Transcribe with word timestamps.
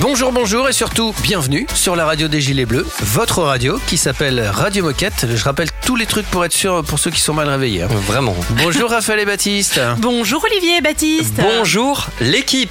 Bonjour, 0.00 0.30
bonjour 0.32 0.68
et 0.68 0.72
surtout 0.72 1.12
bienvenue 1.22 1.66
sur 1.74 1.96
la 1.96 2.04
radio 2.06 2.28
des 2.28 2.40
Gilets 2.40 2.66
Bleus, 2.66 2.86
votre 3.00 3.42
radio 3.42 3.80
qui 3.88 3.96
s'appelle 3.96 4.40
Radio 4.40 4.84
Moquette. 4.84 5.26
Je 5.34 5.42
rappelle 5.44 5.68
tous 5.84 5.96
les 5.96 6.06
trucs 6.06 6.26
pour 6.26 6.44
être 6.44 6.52
sûr 6.52 6.84
pour 6.84 6.98
ceux 7.00 7.10
qui 7.10 7.20
sont 7.20 7.34
mal 7.34 7.48
réveillés. 7.48 7.82
hein. 7.82 7.88
Vraiment. 8.06 8.36
Bonjour 8.62 8.90
Raphaël 8.90 9.20
et 9.20 9.24
Baptiste. 9.24 9.80
Bonjour 9.98 10.44
Olivier 10.50 10.76
et 10.76 10.80
Baptiste. 10.80 11.34
Bonjour 11.40 12.06
l'équipe. 12.20 12.70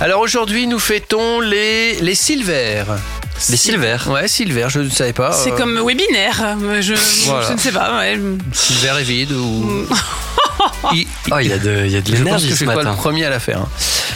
Alors 0.00 0.20
aujourd'hui 0.20 0.66
nous 0.66 0.80
fêtons 0.80 1.40
les, 1.40 1.94
les 2.00 2.14
Silver. 2.16 2.84
Les 3.50 3.56
Silver. 3.56 3.96
Ouais, 4.08 4.28
Silver, 4.28 4.66
je 4.68 4.80
ne 4.80 4.90
savais 4.90 5.12
pas. 5.12 5.32
C'est 5.32 5.52
euh, 5.52 5.56
comme 5.56 5.78
webinaire. 5.86 6.56
Je, 6.80 6.94
Voilà. 7.26 7.48
je 7.48 7.52
ne 7.52 7.58
sais 7.58 7.72
pas. 7.72 7.98
ouais. 7.98 8.18
Silver 8.52 8.92
est 9.00 9.04
vide 9.04 9.32
ou. 9.32 9.86
Il- 10.94 11.06
Oh, 11.32 11.36
il 11.40 11.48
y 11.48 11.52
a 11.52 11.58
de, 11.58 11.82
il 11.84 11.90
y 11.92 11.96
a 11.96 12.00
de 12.00 12.06
je 12.06 12.12
pense 12.12 12.18
l'énergie 12.18 12.44
que 12.44 12.50
je 12.50 12.54
ce 12.54 12.56
suis 12.58 12.66
pas 12.66 12.76
matin. 12.76 12.90
le 12.92 12.96
premier 12.96 13.24
à 13.24 13.30
la 13.30 13.40
faire. 13.40 13.58
hein. 13.62 13.68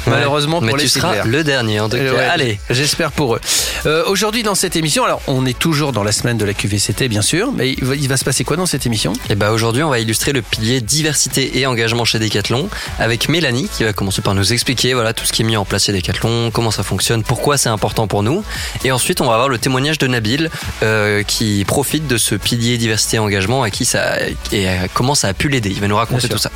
Ouais. 0.06 0.12
Malheureusement 0.12 0.60
Mais 0.60 0.68
pour 0.68 0.76
les 0.78 0.84
tu 0.84 0.88
seras 0.88 1.14
Silver. 1.16 1.28
le 1.28 1.44
dernier 1.44 1.80
en 1.80 1.88
tout 1.88 1.96
cas. 1.96 2.02
Euh, 2.02 2.12
ouais, 2.14 2.24
Allez. 2.24 2.60
J'espère 2.70 3.10
pour 3.12 3.34
eux. 3.34 3.40
Euh, 3.86 4.04
Aujourd'hui, 4.06 4.42
dans 4.44 4.54
cette 4.54 4.76
émission, 4.76 5.04
alors 5.04 5.20
on 5.26 5.44
est 5.44 5.58
toujours 5.58 5.92
dans 5.92 6.04
la 6.04 6.12
semaine 6.12 6.38
de 6.38 6.44
la 6.44 6.54
QVCT, 6.54 7.08
bien 7.08 7.20
sûr, 7.22 7.50
mais 7.52 7.72
il 7.72 7.84
va, 7.84 7.94
il 7.96 8.08
va 8.08 8.16
se 8.16 8.24
passer 8.24 8.44
quoi 8.44 8.56
dans 8.56 8.64
cette 8.66 8.86
émission? 8.86 9.12
Et 9.28 9.34
bah 9.34 9.50
aujourd'hui, 9.50 9.82
on 9.82 9.90
va 9.90 9.98
illustrer 9.98 10.32
le 10.32 10.40
pilier 10.42 10.80
diversité 10.80 11.58
et 11.58 11.66
engagement 11.66 12.04
chez 12.04 12.18
Decathlon 12.20 12.68
avec 13.00 13.28
Mélanie 13.28 13.68
qui 13.76 13.82
va 13.84 13.92
commencer 13.92 14.22
par 14.22 14.34
nous 14.34 14.52
expliquer 14.52 14.94
voilà 14.94 15.12
tout 15.12 15.26
ce 15.26 15.32
qui 15.32 15.42
est 15.42 15.46
mis 15.46 15.56
en 15.56 15.64
place 15.64 15.86
chez 15.86 15.92
Decathlon, 15.92 16.50
comment 16.52 16.70
ça 16.70 16.84
fonctionne, 16.84 17.22
pourquoi 17.24 17.58
c'est 17.58 17.68
important 17.70 18.06
pour 18.06 18.22
nous. 18.22 18.44
Et 18.84 18.92
ensuite, 18.92 19.09
on 19.18 19.26
va 19.26 19.34
avoir 19.34 19.48
le 19.48 19.58
témoignage 19.58 19.98
de 19.98 20.06
Nabil 20.06 20.50
euh, 20.82 21.22
qui 21.22 21.64
profite 21.66 22.06
de 22.06 22.16
ce 22.16 22.34
pilier 22.34 22.78
diversité 22.78 23.16
et 23.16 23.20
engagement 23.20 23.62
à 23.62 23.70
qui 23.70 23.84
ça 23.84 24.16
et 24.52 24.68
à 24.68 24.88
comment 24.88 25.14
ça 25.14 25.28
a 25.28 25.34
pu 25.34 25.48
l'aider. 25.48 25.70
Il 25.70 25.80
va 25.80 25.88
nous 25.88 25.96
raconter 25.96 26.28
tout 26.28 26.38
ça. 26.38 26.50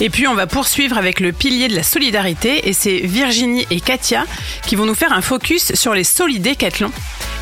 Et 0.00 0.08
puis 0.08 0.26
on 0.26 0.34
va 0.34 0.46
poursuivre 0.46 0.96
avec 0.96 1.20
le 1.20 1.32
pilier 1.32 1.68
de 1.68 1.74
la 1.74 1.82
solidarité 1.82 2.68
et 2.68 2.72
c'est 2.72 2.98
Virginie 2.98 3.66
et 3.70 3.80
Katia 3.80 4.24
qui 4.66 4.76
vont 4.76 4.86
nous 4.86 4.94
faire 4.94 5.12
un 5.12 5.20
focus 5.20 5.74
sur 5.74 5.94
les 5.94 6.04
solidécathlons. 6.04 6.92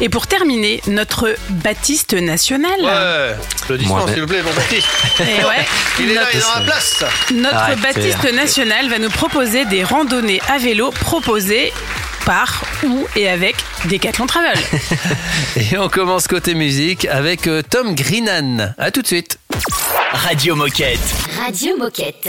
Et 0.01 0.09
pour 0.09 0.27
terminer, 0.27 0.81
notre 0.87 1.35
Baptiste 1.51 2.15
national. 2.15 2.81
Ouais, 2.81 3.37
applaudissements 3.63 4.07
s'il 4.07 4.21
vous 4.21 4.27
plaît, 4.29 4.43
bon 4.43 4.53
Baptiste. 4.55 4.89
Et 5.21 5.45
ouais, 5.45 5.67
Il 6.01 6.11
est 6.11 6.15
là, 6.15 6.23
il 6.33 6.39
est 6.39 6.43
dans 6.43 6.55
la 6.55 6.61
place. 6.61 7.05
notre 7.35 7.81
Baptiste 7.81 8.33
national 8.33 8.89
va 8.89 8.99
nous 8.99 9.11
proposer 9.11 9.65
des 9.65 9.83
randonnées 9.83 10.41
à 10.49 10.59
vélo 10.59 10.91
proposées 10.91 11.73
par 12.29 12.63
ou 12.85 13.07
et 13.17 13.27
avec 13.27 13.57
Decathlon 13.87 14.27
Travel. 14.27 14.59
Et 15.57 15.79
on 15.79 15.89
commence 15.89 16.29
côté 16.29 16.55
musique 16.55 17.07
avec 17.07 17.47
euh, 17.47 17.63
Tom 17.63 17.95
Greenan. 17.95 18.75
À 18.77 18.91
tout 18.91 19.01
de 19.01 19.07
suite. 19.07 19.39
Radio 20.13 20.55
Moquette. 20.55 21.01
Radio 21.43 21.79
Moquette. 21.79 22.29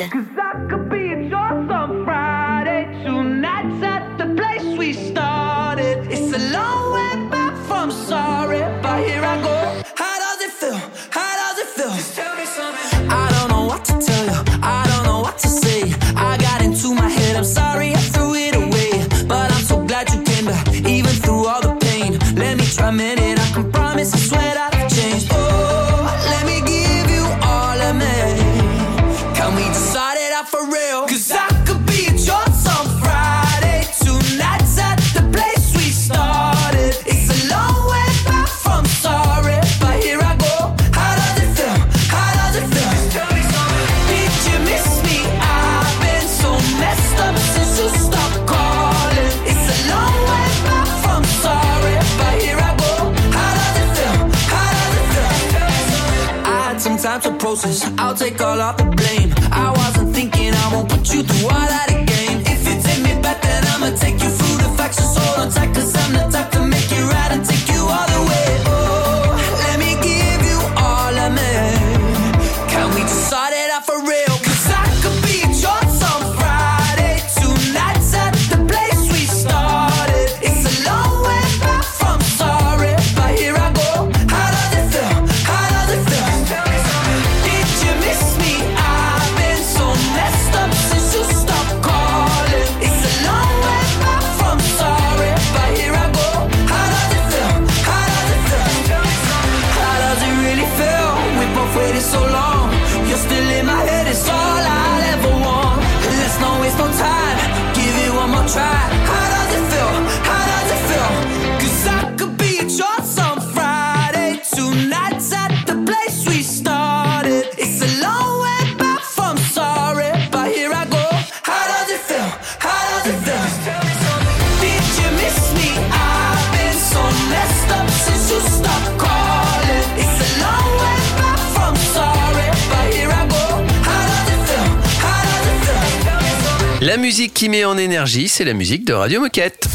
Musique 137.10 137.34
qui 137.34 137.50
met 137.50 137.66
en 137.66 137.76
énergie, 137.76 138.28
c'est 138.28 138.44
la 138.44 138.54
musique 138.54 138.86
de 138.86 138.94
Radio 138.94 139.20
Moquette. 139.20 139.68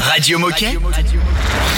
Radio 0.00 0.40
Moquette. 0.40 0.80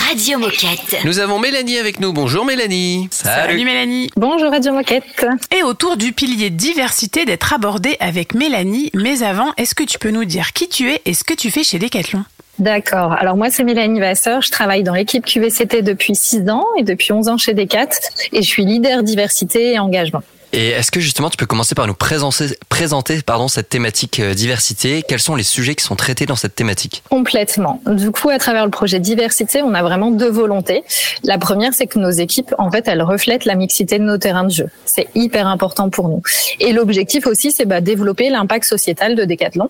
Radio 0.09 0.39
Moquette. 0.39 1.05
Nous 1.05 1.19
avons 1.19 1.39
Mélanie 1.39 1.77
avec 1.77 2.01
nous. 2.01 2.15
Bonjour 2.15 2.47
Mélanie. 2.47 3.07
Salut 3.11 3.63
Mélanie. 3.63 4.09
Bonjour 4.17 4.51
Radio 4.51 4.73
Moquette. 4.73 5.27
Et 5.55 5.63
autour 5.63 5.99
du 5.99 6.13
pilier 6.13 6.49
diversité 6.49 7.27
d'être 7.27 7.53
abordé 7.53 7.99
avec 8.01 8.33
Mélanie. 8.33 8.91
Mais 8.95 9.23
avant, 9.23 9.53
est-ce 9.59 9.75
que 9.75 9.85
tu 9.85 9.99
peux 9.99 10.11
nous 10.11 10.25
dire 10.25 10.55
qui 10.55 10.71
tu 10.71 10.91
es 10.91 11.03
et 11.05 11.13
ce 11.13 11.23
que 11.23 11.35
tu 11.35 11.51
fais 11.51 11.63
chez 11.63 11.79
Decathlon? 11.79 12.25
D'accord. 12.59 13.13
Alors 13.13 13.37
moi 13.37 13.51
c'est 13.51 13.63
Mélanie 13.63 14.01
Vasseur, 14.01 14.41
je 14.41 14.51
travaille 14.51 14.83
dans 14.83 14.95
l'équipe 14.95 15.27
QVCT 15.27 15.83
depuis 15.83 16.17
6 16.17 16.49
ans 16.49 16.65
et 16.79 16.83
depuis 16.83 17.13
11 17.13 17.29
ans 17.29 17.37
chez 17.37 17.53
Decat 17.53 17.91
et 18.33 18.41
je 18.41 18.49
suis 18.49 18.65
leader 18.65 19.03
diversité 19.03 19.75
et 19.75 19.79
engagement. 19.79 20.23
Et 20.53 20.69
est-ce 20.69 20.91
que 20.91 21.01
justement 21.01 21.29
tu 21.29 21.37
peux 21.37 21.47
commencer 21.47 21.75
par 21.75 21.87
nous 21.87 21.95
présenter, 21.95 22.47
présenter 22.69 23.21
pardon, 23.23 23.49
cette 23.49 23.69
thématique 23.69 24.21
euh, 24.21 24.33
diversité? 24.33 25.03
Quels 25.07 25.21
sont 25.21 25.35
les 25.35 25.43
sujets 25.43 25.75
qui 25.75 25.85
sont 25.85 25.97
traités 25.97 26.25
dans 26.25 26.37
cette 26.37 26.55
thématique? 26.55 27.03
Complètement. 27.11 27.81
Du 27.87 28.11
coup, 28.11 28.31
à 28.31 28.39
travers 28.39 28.65
le 28.65 28.71
projet 28.71 29.01
diversité, 29.01 29.63
on 29.63 29.75
a 29.75 29.83
vraiment 29.83 30.11
deux 30.11 30.31
volontés. 30.31 30.85
La 31.25 31.39
première, 31.39 31.75
c'est 31.75 31.87
que 31.87 31.99
nos 31.99 32.11
équipes, 32.11 32.55
en 32.59 32.71
fait, 32.71 32.89
elles 32.89 33.03
reflètent 33.03 33.45
la 33.45 33.55
mixité 33.55 33.99
de 33.99 34.05
nos 34.05 34.19
terrains 34.19 34.45
de 34.45 34.53
jeu. 34.53 34.69
C'est 34.85 35.09
hyper 35.15 35.47
important 35.47 35.91
pour 35.91 36.09
nous. 36.09 36.23
Et 36.61 36.73
l'objectif 36.73 37.27
aussi, 37.27 37.53
c'est 37.53 37.65
bah, 37.65 37.81
développer 37.81 38.31
l'impact 38.31 38.65
sociétal 38.65 39.15
de 39.15 39.25
Decathlon, 39.25 39.69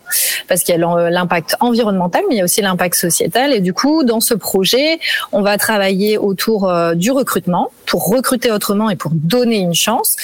parce 0.48 0.62
qu'il 0.62 0.74
y 0.74 0.76
a 0.76 0.80
l'en- 0.80 0.96
l'impact 0.96 1.56
environnemental, 1.60 2.22
mais 2.28 2.36
il 2.36 2.38
y 2.38 2.40
a 2.42 2.44
aussi 2.44 2.60
l'impact 2.62 2.94
sociétal. 2.96 3.52
Et 3.52 3.60
du 3.60 3.72
coup, 3.72 4.04
dans 4.04 4.20
ce 4.20 4.34
projet, 4.34 5.00
on 5.32 5.42
va 5.42 5.58
travailler 5.58 6.18
autour 6.18 6.68
euh, 6.68 6.94
du 6.94 7.10
recrutement 7.10 7.70
pour 7.86 8.08
recruter 8.08 8.52
autrement 8.52 8.90
et 8.90 8.96
pour 8.96 9.12
donner 9.14 9.58
une 9.58 9.74
chance. 9.74 10.16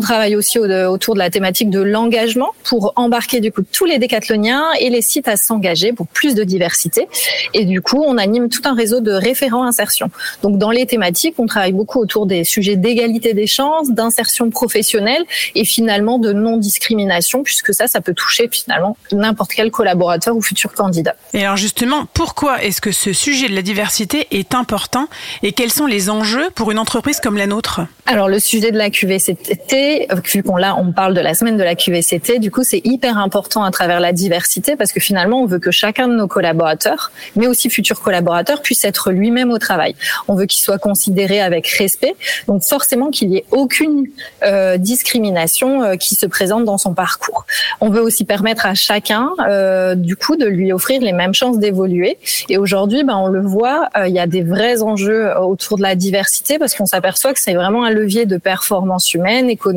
Travaille 0.00 0.36
aussi 0.36 0.58
autour 0.58 1.14
de 1.14 1.18
la 1.18 1.30
thématique 1.30 1.70
de 1.70 1.80
l'engagement 1.80 2.50
pour 2.64 2.92
embarquer 2.96 3.40
du 3.40 3.52
coup 3.52 3.62
tous 3.62 3.84
les 3.84 3.98
décathloniens 3.98 4.64
et 4.80 4.90
les 4.90 5.02
sites 5.02 5.28
à 5.28 5.36
s'engager 5.36 5.92
pour 5.92 6.06
plus 6.06 6.34
de 6.34 6.44
diversité. 6.44 7.08
Et 7.52 7.64
du 7.64 7.80
coup, 7.80 8.02
on 8.06 8.18
anime 8.18 8.48
tout 8.48 8.62
un 8.64 8.74
réseau 8.74 9.00
de 9.00 9.12
référents 9.12 9.64
insertion. 9.64 10.10
Donc 10.42 10.58
dans 10.58 10.70
les 10.70 10.86
thématiques, 10.86 11.34
on 11.38 11.46
travaille 11.46 11.72
beaucoup 11.72 12.00
autour 12.00 12.26
des 12.26 12.44
sujets 12.44 12.76
d'égalité 12.76 13.34
des 13.34 13.46
chances, 13.46 13.90
d'insertion 13.90 14.50
professionnelle 14.50 15.24
et 15.54 15.64
finalement 15.64 16.18
de 16.18 16.32
non-discrimination, 16.32 17.42
puisque 17.42 17.74
ça, 17.74 17.86
ça 17.86 18.00
peut 18.00 18.14
toucher 18.14 18.48
finalement 18.50 18.96
n'importe 19.12 19.52
quel 19.52 19.70
collaborateur 19.70 20.36
ou 20.36 20.42
futur 20.42 20.72
candidat. 20.72 21.14
Et 21.32 21.44
alors 21.44 21.56
justement, 21.56 22.06
pourquoi 22.12 22.62
est-ce 22.62 22.80
que 22.80 22.92
ce 22.92 23.12
sujet 23.12 23.48
de 23.48 23.54
la 23.54 23.62
diversité 23.62 24.26
est 24.30 24.54
important 24.54 25.08
et 25.42 25.52
quels 25.52 25.72
sont 25.72 25.86
les 25.86 26.10
enjeux 26.10 26.50
pour 26.54 26.70
une 26.70 26.78
entreprise 26.78 27.20
comme 27.20 27.36
la 27.36 27.46
nôtre? 27.46 27.80
Alors 28.06 28.28
le 28.28 28.38
sujet 28.38 28.70
de 28.70 28.78
la 28.78 28.90
QVCT, 28.90 29.83
vu 30.32 30.42
qu'on 30.42 30.56
là 30.56 30.76
on 30.78 30.92
parle 30.92 31.14
de 31.14 31.20
la 31.20 31.34
semaine 31.34 31.56
de 31.56 31.62
la 31.62 31.74
QVCT, 31.74 32.38
du 32.38 32.50
coup 32.50 32.64
c'est 32.64 32.80
hyper 32.84 33.18
important 33.18 33.62
à 33.64 33.70
travers 33.70 34.00
la 34.00 34.12
diversité 34.12 34.76
parce 34.76 34.92
que 34.92 35.00
finalement 35.00 35.40
on 35.42 35.46
veut 35.46 35.58
que 35.58 35.70
chacun 35.70 36.08
de 36.08 36.14
nos 36.14 36.28
collaborateurs, 36.28 37.10
mais 37.36 37.46
aussi 37.46 37.70
futurs 37.70 38.00
collaborateurs, 38.00 38.62
puisse 38.62 38.84
être 38.84 39.10
lui-même 39.10 39.50
au 39.50 39.58
travail. 39.58 39.94
On 40.28 40.34
veut 40.34 40.46
qu'il 40.46 40.60
soit 40.60 40.78
considéré 40.78 41.40
avec 41.40 41.66
respect, 41.68 42.14
donc 42.46 42.62
forcément 42.64 43.10
qu'il 43.10 43.28
n'y 43.30 43.38
ait 43.38 43.44
aucune 43.50 44.06
euh, 44.42 44.76
discrimination 44.76 45.82
euh, 45.82 45.96
qui 45.96 46.14
se 46.14 46.26
présente 46.26 46.64
dans 46.64 46.78
son 46.78 46.94
parcours. 46.94 47.44
On 47.80 47.90
veut 47.90 48.00
aussi 48.00 48.24
permettre 48.24 48.66
à 48.66 48.74
chacun, 48.74 49.30
euh, 49.48 49.94
du 49.94 50.16
coup, 50.16 50.36
de 50.36 50.46
lui 50.46 50.72
offrir 50.72 51.00
les 51.00 51.12
mêmes 51.12 51.34
chances 51.34 51.58
d'évoluer. 51.58 52.18
Et 52.48 52.58
aujourd'hui, 52.58 53.04
ben, 53.04 53.16
on 53.16 53.28
le 53.28 53.40
voit, 53.40 53.88
il 54.06 54.12
y 54.12 54.18
a 54.18 54.26
des 54.26 54.42
vrais 54.42 54.82
enjeux 54.82 55.36
autour 55.38 55.76
de 55.76 55.82
la 55.82 55.94
diversité 55.94 56.58
parce 56.58 56.74
qu'on 56.74 56.86
s'aperçoit 56.86 57.32
que 57.32 57.40
c'est 57.40 57.54
vraiment 57.54 57.84
un 57.84 57.90
levier 57.90 58.26
de 58.26 58.36
performance 58.36 59.14
humaine, 59.14 59.50
économique. 59.50 59.73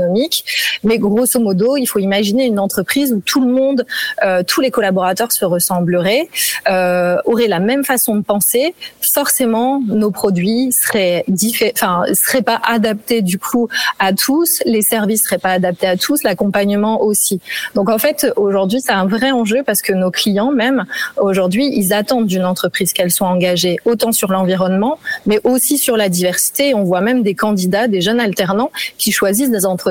Mais 0.84 0.98
grosso 0.98 1.40
modo, 1.40 1.78
il 1.78 1.86
faut 1.86 2.00
imaginer 2.00 2.46
une 2.46 2.60
entreprise 2.60 3.14
où 3.14 3.20
tout 3.20 3.42
le 3.42 3.52
monde, 3.52 3.86
euh, 4.24 4.44
tous 4.46 4.62
les 4.62 4.72
collaborateurs 4.72 5.32
se 5.32 5.46
ressembleraient, 5.46 6.30
euh, 6.70 7.18
auraient 7.26 7.48
la 7.48 7.60
même 7.60 7.84
façon 7.84 8.16
de 8.16 8.22
penser. 8.22 8.76
Forcément, 9.14 9.82
nos 9.88 10.12
produits 10.12 10.72
seraient 10.72 11.26
enfin, 11.74 12.04
seraient 12.14 12.42
pas 12.42 12.62
adaptés 12.64 13.22
du 13.22 13.40
coup 13.40 13.68
à 14.00 14.14
tous. 14.14 14.62
Les 14.66 14.82
services 14.82 15.24
seraient 15.24 15.38
pas 15.38 15.52
adaptés 15.52 15.88
à 15.88 15.98
tous. 15.98 16.24
L'accompagnement 16.24 17.02
aussi. 17.02 17.40
Donc 17.76 17.90
en 17.90 17.98
fait, 17.98 18.28
aujourd'hui, 18.36 18.82
c'est 18.82 18.92
un 18.92 19.06
vrai 19.06 19.32
enjeu 19.32 19.64
parce 19.66 19.82
que 19.82 19.94
nos 19.94 20.12
clients, 20.12 20.52
même 20.52 20.86
aujourd'hui, 21.18 21.70
ils 21.74 21.94
attendent 21.94 22.28
d'une 22.28 22.46
entreprise 22.46 22.94
qu'elle 22.94 23.12
soit 23.12 23.28
engagée 23.28 23.78
autant 23.86 24.12
sur 24.12 24.32
l'environnement, 24.32 25.00
mais 25.26 25.40
aussi 25.44 25.78
sur 25.78 25.98
la 25.98 26.10
diversité. 26.10 26.74
On 26.74 26.84
voit 26.84 27.02
même 27.02 27.24
des 27.24 27.36
candidats, 27.36 27.88
des 27.88 28.02
jeunes 28.02 28.20
alternants 28.20 28.72
qui 28.98 29.12
choisissent 29.12 29.52
des 29.52 29.66
entreprises 29.66 29.87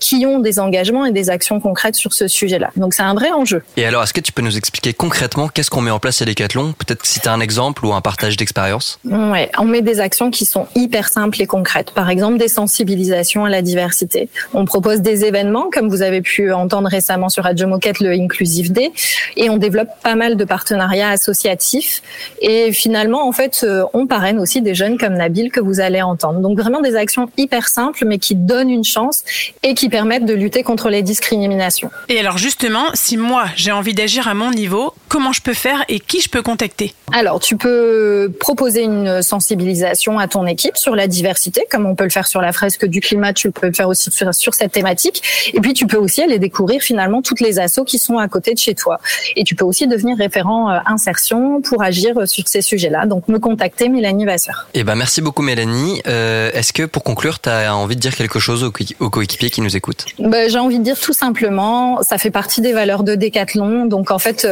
qui 0.00 0.26
ont 0.26 0.38
des 0.38 0.58
engagements 0.58 1.04
et 1.04 1.12
des 1.12 1.30
actions 1.30 1.60
concrètes 1.60 1.94
sur 1.94 2.12
ce 2.12 2.28
sujet-là. 2.28 2.70
Donc 2.76 2.94
c'est 2.94 3.02
un 3.02 3.14
vrai 3.14 3.30
enjeu. 3.30 3.62
Et 3.76 3.84
alors, 3.84 4.02
est-ce 4.02 4.12
que 4.12 4.20
tu 4.20 4.32
peux 4.32 4.42
nous 4.42 4.56
expliquer 4.56 4.92
concrètement 4.92 5.48
qu'est-ce 5.48 5.70
qu'on 5.70 5.80
met 5.80 5.90
en 5.90 5.98
place 5.98 6.22
à 6.22 6.24
Decathlon? 6.24 6.72
Peut-être 6.72 7.04
si 7.06 7.20
tu 7.20 7.28
as 7.28 7.32
un 7.32 7.40
exemple 7.40 7.84
ou 7.86 7.92
un 7.92 8.00
partage 8.00 8.36
d'expérience? 8.36 8.98
Ouais, 9.04 9.50
on 9.58 9.64
met 9.64 9.82
des 9.82 10.00
actions 10.00 10.30
qui 10.30 10.44
sont 10.44 10.66
hyper 10.74 11.08
simples 11.08 11.40
et 11.40 11.46
concrètes. 11.46 11.90
Par 11.92 12.10
exemple, 12.10 12.38
des 12.38 12.48
sensibilisations 12.48 13.44
à 13.44 13.50
la 13.50 13.62
diversité. 13.62 14.28
On 14.52 14.64
propose 14.64 15.00
des 15.00 15.24
événements, 15.24 15.68
comme 15.72 15.88
vous 15.88 16.02
avez 16.02 16.22
pu 16.22 16.52
entendre 16.52 16.88
récemment 16.88 17.28
sur 17.28 17.44
Radio 17.44 17.66
Moquette, 17.66 18.00
le 18.00 18.10
Inclusive 18.10 18.72
Day, 18.72 18.92
et 19.36 19.50
on 19.50 19.56
développe 19.56 19.88
pas 20.02 20.14
mal 20.14 20.36
de 20.36 20.44
partenariats 20.44 21.10
associatifs. 21.10 22.02
Et 22.40 22.72
finalement, 22.72 23.26
en 23.26 23.32
fait, 23.32 23.62
euh, 23.64 23.84
on 23.92 24.06
parraine 24.06 24.38
aussi 24.38 24.62
des 24.62 24.74
jeunes 24.74 24.98
comme 24.98 25.14
Nabil 25.14 25.50
que 25.50 25.60
vous 25.60 25.80
allez 25.80 26.02
entendre. 26.02 26.40
Donc 26.40 26.58
vraiment 26.58 26.80
des 26.80 26.96
actions 26.96 27.28
hyper 27.36 27.68
simples, 27.68 28.04
mais 28.06 28.18
qui 28.18 28.34
donnent 28.34 28.70
une 28.70 28.84
chance 28.84 29.13
et 29.62 29.74
qui 29.74 29.88
permettent 29.88 30.26
de 30.26 30.34
lutter 30.34 30.62
contre 30.62 30.88
les 30.88 31.02
discriminations. 31.02 31.90
Et 32.08 32.18
alors 32.18 32.38
justement, 32.38 32.86
si 32.94 33.16
moi 33.16 33.46
j'ai 33.56 33.72
envie 33.72 33.94
d'agir 33.94 34.28
à 34.28 34.34
mon 34.34 34.50
niveau, 34.50 34.94
comment 35.08 35.32
je 35.32 35.42
peux 35.42 35.54
faire 35.54 35.84
et 35.88 36.00
qui 36.00 36.20
je 36.20 36.28
peux 36.28 36.42
contacter? 36.42 36.94
Alors 37.12 37.40
tu 37.40 37.56
peux 37.56 38.32
proposer 38.40 38.82
une 38.82 39.22
sensibilisation 39.22 40.18
à 40.18 40.28
ton 40.28 40.46
équipe 40.46 40.76
sur 40.76 40.96
la 40.96 41.06
diversité, 41.06 41.66
comme 41.70 41.86
on 41.86 41.94
peut 41.94 42.04
le 42.04 42.10
faire 42.10 42.26
sur 42.26 42.40
la 42.40 42.52
fresque 42.52 42.86
du 42.86 43.00
climat, 43.00 43.32
tu 43.32 43.50
peux 43.50 43.66
le 43.66 43.72
faire 43.72 43.88
aussi 43.88 44.10
sur, 44.10 44.54
cette 44.54 44.72
thématique. 44.72 45.22
Et 45.52 45.60
puis 45.60 45.72
tu 45.72 45.86
peux 45.86 45.96
aussi 45.96 46.22
aller 46.22 46.38
découvrir 46.38 46.80
finalement 46.80 47.22
toutes 47.22 47.40
les 47.40 47.58
assos 47.58 47.84
qui 47.84 47.98
sont 47.98 48.18
à 48.18 48.28
côté 48.28 48.54
de 48.54 48.58
chez 48.58 48.74
toi. 48.74 49.00
Et 49.36 49.44
tu 49.44 49.54
peux 49.54 49.64
aussi 49.64 49.86
devenir 49.86 50.16
référent 50.16 50.70
euh, 50.70 50.78
insertion 50.86 51.60
pour 51.62 51.82
agir 51.82 52.16
euh, 52.18 52.26
sur 52.26 52.46
ces 52.48 52.62
sujets-là. 52.62 53.06
Donc 53.06 53.28
me 53.28 53.38
contacter, 53.38 53.88
Mélanie 53.88 54.24
Vasseur. 54.24 54.68
Eh 54.74 54.84
ben 54.84 54.94
merci 54.94 55.20
beaucoup 55.20 55.42
Mélanie. 55.42 56.02
Euh, 56.06 56.50
est-ce 56.52 56.72
que 56.72 56.84
pour 56.84 57.02
conclure, 57.02 57.40
tu 57.40 57.48
as 57.48 57.74
envie 57.74 57.96
de 57.96 58.00
dire 58.00 58.14
quelque 58.14 58.38
chose 58.38 58.64
aux, 58.64 59.03
coéquipiers 59.10 59.50
qui 59.50 59.60
nous 59.60 59.76
écoutent 59.76 60.06
ben, 60.18 60.50
J'ai 60.50 60.58
envie 60.58 60.78
de 60.78 60.84
dire 60.84 60.98
tout 60.98 61.12
simplement, 61.12 62.02
ça 62.02 62.18
fait 62.18 62.30
partie 62.30 62.60
des 62.60 62.72
valeurs 62.72 63.02
de 63.02 63.14
Decathlon. 63.14 63.86
Donc 63.86 64.10
en 64.10 64.18
fait, 64.18 64.46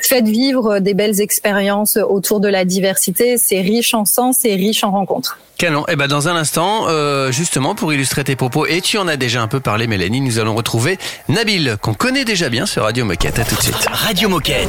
faites 0.00 0.28
vivre 0.28 0.78
des 0.78 0.94
belles 0.94 1.20
expériences 1.20 1.96
autour 1.96 2.40
de 2.40 2.48
la 2.48 2.64
diversité. 2.64 3.36
C'est 3.38 3.60
riche 3.60 3.94
en 3.94 4.04
sens 4.04 4.44
et 4.44 4.54
riche 4.54 4.84
en 4.84 4.90
rencontres. 4.90 5.38
Canon. 5.58 5.84
Et 5.88 5.92
eh 5.92 5.96
ben 5.96 6.06
dans 6.06 6.28
un 6.28 6.36
instant, 6.36 6.86
euh, 6.88 7.32
justement 7.32 7.74
pour 7.74 7.92
illustrer 7.92 8.24
tes 8.24 8.36
propos, 8.36 8.66
et 8.66 8.80
tu 8.80 8.98
en 8.98 9.08
as 9.08 9.16
déjà 9.16 9.40
un 9.40 9.48
peu 9.48 9.60
parlé, 9.60 9.86
Mélanie, 9.86 10.20
nous 10.20 10.38
allons 10.38 10.54
retrouver 10.54 10.98
Nabil, 11.28 11.76
qu'on 11.80 11.94
connaît 11.94 12.24
déjà 12.24 12.48
bien 12.48 12.66
sur 12.66 12.82
Radio 12.82 13.04
Moquette. 13.04 13.38
À 13.38 13.44
tout 13.44 13.54
de 13.54 13.62
suite. 13.62 13.86
Radio 13.90 14.28
Moquette. 14.28 14.68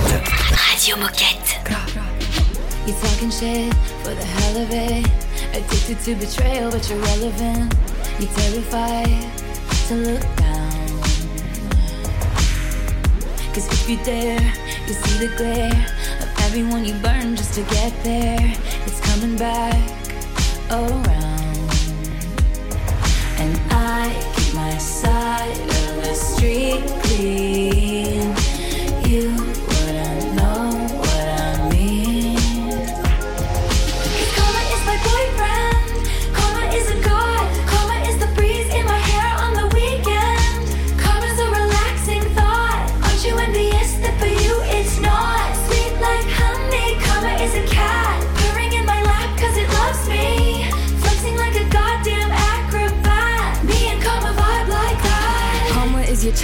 Radio 0.72 0.96
Moquette. 0.98 1.60
You 2.88 2.94
talking 3.02 3.30
shit 3.30 3.74
for 4.04 4.14
the 4.16 4.24
hell 4.24 4.64
of 4.64 4.72
it. 4.72 5.06
Addicted 5.54 6.00
to 6.06 6.16
betrayal, 6.16 6.72
but 6.72 6.90
you're 6.90 7.00
relevant. 7.00 7.97
You 8.20 8.26
terrified 8.26 9.32
to 9.90 9.96
look 9.96 10.22
down. 10.38 10.72
Cause 13.54 13.68
if 13.72 13.88
you 13.88 13.98
dare, 14.04 14.42
you 14.88 14.94
see 14.94 15.28
the 15.28 15.36
glare 15.38 15.86
of 16.22 16.30
everyone 16.40 16.84
you 16.84 16.94
burn 16.96 17.36
just 17.36 17.54
to 17.54 17.62
get 17.66 17.94
there. 18.04 18.40
It's 18.88 19.00
coming 19.02 19.38
back. 19.38 19.78
around. 20.72 21.70
And 23.38 23.60
I 23.72 24.12
keep 24.36 24.54
my 24.56 24.78
side 24.80 25.60
of 25.60 26.04
the 26.04 26.16
street 26.16 26.84
clean. 27.04 27.77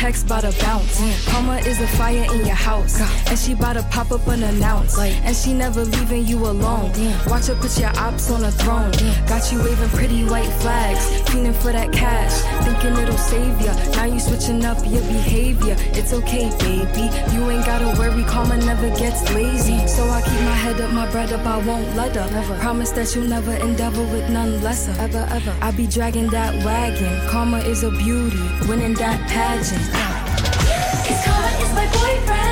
Text 0.04 0.28
bout 0.28 0.42
to 0.42 0.52
bounce. 0.60 1.00
Karma 1.30 1.56
is 1.60 1.80
a 1.80 1.88
fire 1.88 2.26
in 2.34 2.46
your 2.46 2.60
house. 2.70 3.00
And 3.30 3.40
she 3.40 3.56
bout 3.56 3.74
to 3.74 3.84
pop 3.84 4.12
up 4.12 4.28
unannounced. 4.28 5.00
And 5.00 5.34
she 5.34 5.54
never 5.54 5.86
leaving 5.86 6.26
you 6.26 6.40
alone. 6.40 6.92
Watch 7.28 7.48
her 7.48 7.56
put 7.56 7.80
your 7.80 7.94
ops 7.98 8.30
on 8.30 8.44
a 8.44 8.52
throne. 8.52 8.92
Got 9.32 9.50
you 9.50 9.64
waving 9.64 9.88
pretty 9.98 10.26
white 10.26 10.52
flags. 10.62 11.04
Feeling 11.32 11.54
for 11.54 11.72
that 11.72 11.94
cash. 11.94 12.34
Thinking 12.66 13.02
it'll 13.02 13.18
save 13.18 13.56
ya. 13.62 13.74
Now 13.96 14.04
you 14.04 14.20
switching 14.20 14.66
up 14.66 14.80
your 14.86 15.04
behavior. 15.04 15.78
It's 15.98 16.12
okay, 16.12 16.50
baby. 16.60 17.06
You 17.34 17.50
ain't 17.52 17.66
gotta 17.66 17.98
worry. 17.98 18.26
Karma 18.26 18.58
never 18.58 18.90
gets 18.98 19.24
lazy. 19.34 19.88
So 19.88 20.04
I 20.10 20.22
keep 20.22 20.42
my 20.52 20.58
head 20.64 20.82
up, 20.82 20.92
my 20.92 21.10
bread 21.12 21.32
up. 21.32 21.46
I 21.46 21.60
won't 21.66 21.96
let 21.96 22.18
up. 22.18 22.30
Never. 22.30 22.58
Promise 22.60 22.92
that 22.92 23.16
you'll 23.16 23.30
never 23.30 23.54
endeavor 23.54 24.04
with 24.12 24.30
none 24.30 24.62
lesser. 24.62 24.92
Ever, 25.00 25.26
ever. 25.32 25.56
I 25.62 25.72
be 25.72 25.88
dragging 25.88 26.28
that 26.32 26.54
wagon. 26.66 27.26
Karma 27.30 27.60
is 27.60 27.84
a 27.84 27.92
beauty. 27.92 28.44
Winning 28.68 28.96
that 28.96 29.18
pageant. 29.30 29.93
Cause 29.94 31.24
karma 31.26 31.52
is 31.64 31.74
my 31.74 31.88
boyfriend. 31.94 32.43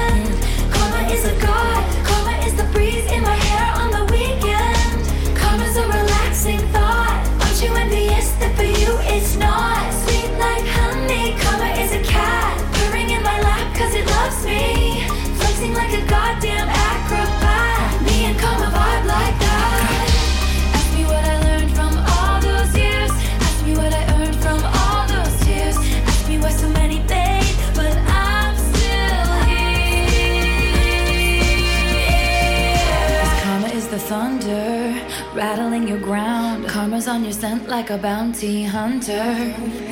On 37.11 37.25
your 37.25 37.33
scent 37.33 37.67
like 37.67 37.89
a 37.89 37.97
bounty 37.97 38.63
hunter. 38.63 39.11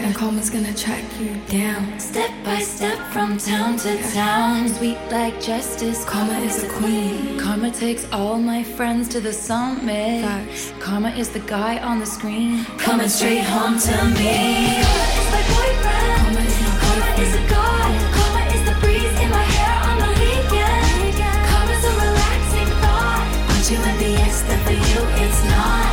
And 0.03 0.15
karma's 0.15 0.49
gonna 0.49 0.73
track 0.73 1.03
you 1.19 1.35
down. 1.49 1.99
Step 1.99 2.31
by 2.45 2.59
step 2.59 2.97
from 3.11 3.37
town 3.37 3.75
to 3.79 3.91
town. 4.13 4.69
Sweet 4.69 4.97
like 5.11 5.35
justice. 5.41 6.05
Karma 6.05 6.39
is 6.39 6.61
the 6.63 6.69
queen. 6.69 7.37
Karma 7.37 7.71
takes 7.71 8.09
all 8.13 8.37
my 8.37 8.63
friends 8.63 9.09
to 9.09 9.19
the 9.19 9.33
summit. 9.33 10.23
Karma 10.79 11.09
is 11.09 11.27
the 11.29 11.41
guy 11.41 11.79
on 11.79 11.99
the 11.99 12.05
screen. 12.05 12.63
Coming 12.77 13.09
straight 13.09 13.43
home 13.43 13.77
to 13.77 13.95
me. 14.19 14.79
Karma 14.79 15.07
is 15.19 15.27
my 15.35 15.43
boyfriend. 15.53 16.15
Karma 16.23 16.41
is 16.49 16.57
my 16.63 16.71
Karma 16.83 17.09
is 17.23 17.33
a 17.35 17.43
god. 17.55 17.91
Karma 18.15 18.43
is 18.55 18.63
the 18.69 18.75
breeze 18.79 19.17
in 19.23 19.29
my 19.29 19.47
hair 19.57 19.75
on 19.89 19.97
the 20.05 20.11
weekend. 20.23 21.15
Karma's 21.51 21.83
a 21.83 21.93
relaxing 22.05 22.71
thought. 22.81 23.25
Aren't 23.51 23.67
you 23.71 23.77
envious 23.91 24.37
that 24.47 24.59
for 24.65 24.77
you 24.91 25.01
it's 25.25 25.43
not? 25.51 25.88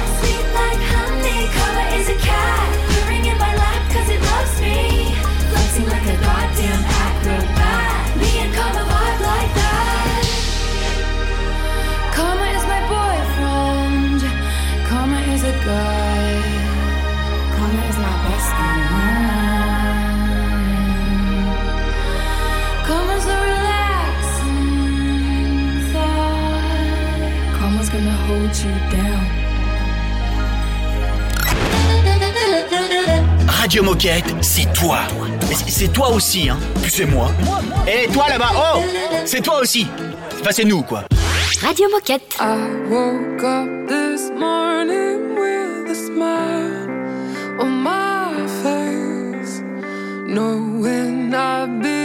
Radio 33.66 33.82
Moquette, 33.82 34.32
c'est 34.42 34.72
toi. 34.74 34.98
C'est- 35.66 35.92
toi 35.92 36.10
aussi, 36.10 36.48
hein. 36.48 36.56
Puis 36.82 36.88
c'est 36.94 37.04
moi. 37.04 37.32
Et 37.88 38.06
toi 38.12 38.26
là-bas, 38.28 38.52
oh 38.54 38.80
C'est 39.24 39.40
toi 39.40 39.58
aussi. 39.60 39.88
Enfin, 40.40 40.50
c'est 40.52 40.62
nous, 40.64 40.82
quoi. 40.82 41.02
Radio 41.62 41.88
Moquette. 41.90 42.36
I 42.38 42.54
woke 42.88 43.42
up 43.42 43.88
this 43.88 44.30
morning 44.38 45.34
with 45.34 45.90
a 45.90 45.94
smile 45.96 46.88
on 47.58 47.82
my 47.82 48.46
face, 48.62 49.62
knowing 50.28 51.34
I'd 51.34 51.82
be 51.82 51.95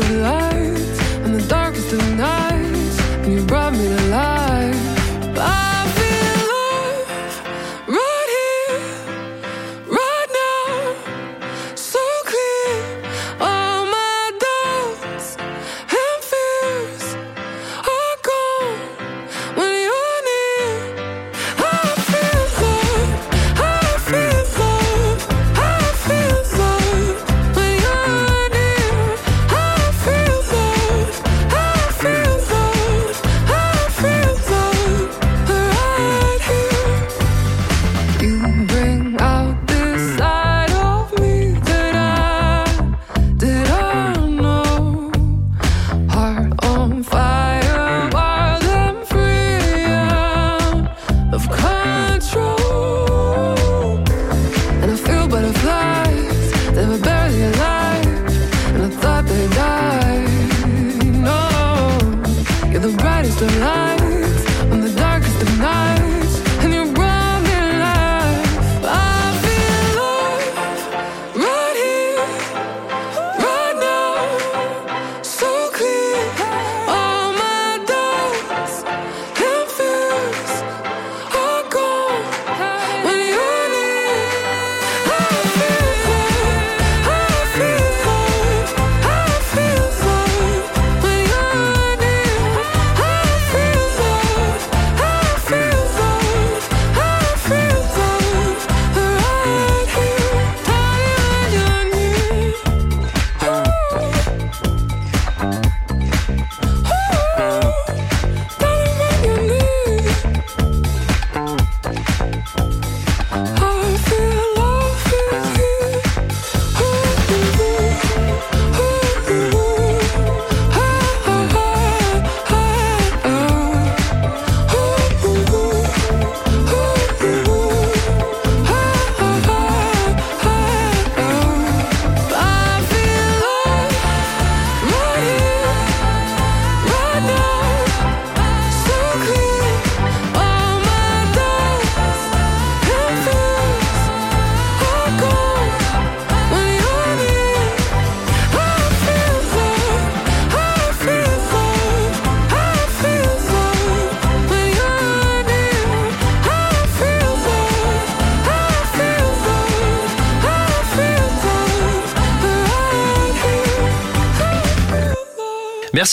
the 0.00 0.14
brightest 0.14 0.49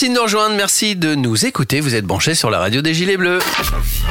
Merci 0.00 0.10
de 0.10 0.14
nous 0.14 0.22
rejoindre, 0.22 0.54
merci 0.54 0.94
de 0.94 1.16
nous 1.16 1.44
écouter. 1.44 1.80
Vous 1.80 1.96
êtes 1.96 2.04
branchés 2.04 2.36
sur 2.36 2.50
la 2.50 2.60
radio 2.60 2.82
des 2.82 2.94
Gilets 2.94 3.16
Bleus. 3.16 3.40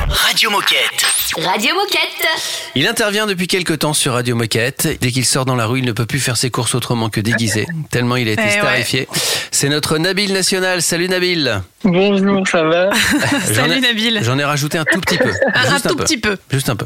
Radio 0.10 0.50
Moquette. 0.52 1.06
Radio 1.38 1.76
Moquette. 1.76 2.28
Il 2.76 2.86
intervient 2.90 3.26
depuis 3.26 3.48
quelques 3.48 3.80
temps 3.80 3.94
sur 3.94 4.12
Radio 4.12 4.36
Moquette. 4.36 4.98
Dès 5.00 5.14
qu'il 5.14 5.24
sort 5.24 5.46
dans 5.46 5.56
la 5.56 5.66
rue, 5.66 5.80
il 5.80 5.86
ne 5.86 5.94
peut 5.94 6.06
plus 6.06 6.20
faire 6.20 6.36
ses 6.36 6.50
courses 6.50 6.76
autrement 6.76 7.08
que 7.10 7.22
déguisé, 7.22 7.66
tellement 7.90 8.18
il 8.18 8.28
a 8.28 8.34
été 8.34 8.42
Eh 8.44 8.48
ouais. 8.48 8.52
starifié. 8.60 9.08
C'est 9.52 9.70
notre 9.70 9.98
Nabil 9.98 10.34
National. 10.34 10.82
Salut 10.82 11.08
Nabil. 11.08 11.62
Bonjour, 11.88 12.46
ça 12.46 12.64
va 12.64 12.90
J'en 13.54 13.64
ai- 13.64 13.70
Salut 13.70 13.80
Nabil. 13.80 14.20
J'en 14.22 14.38
ai 14.38 14.44
rajouté 14.44 14.78
un 14.78 14.84
tout 14.84 15.00
petit 15.00 15.18
peu. 15.18 15.30
Un, 15.54 15.80
tout 15.80 15.96
petit 15.96 16.18
peu. 16.18 16.36
Juste 16.52 16.70
un 16.70 16.76
peu. 16.76 16.86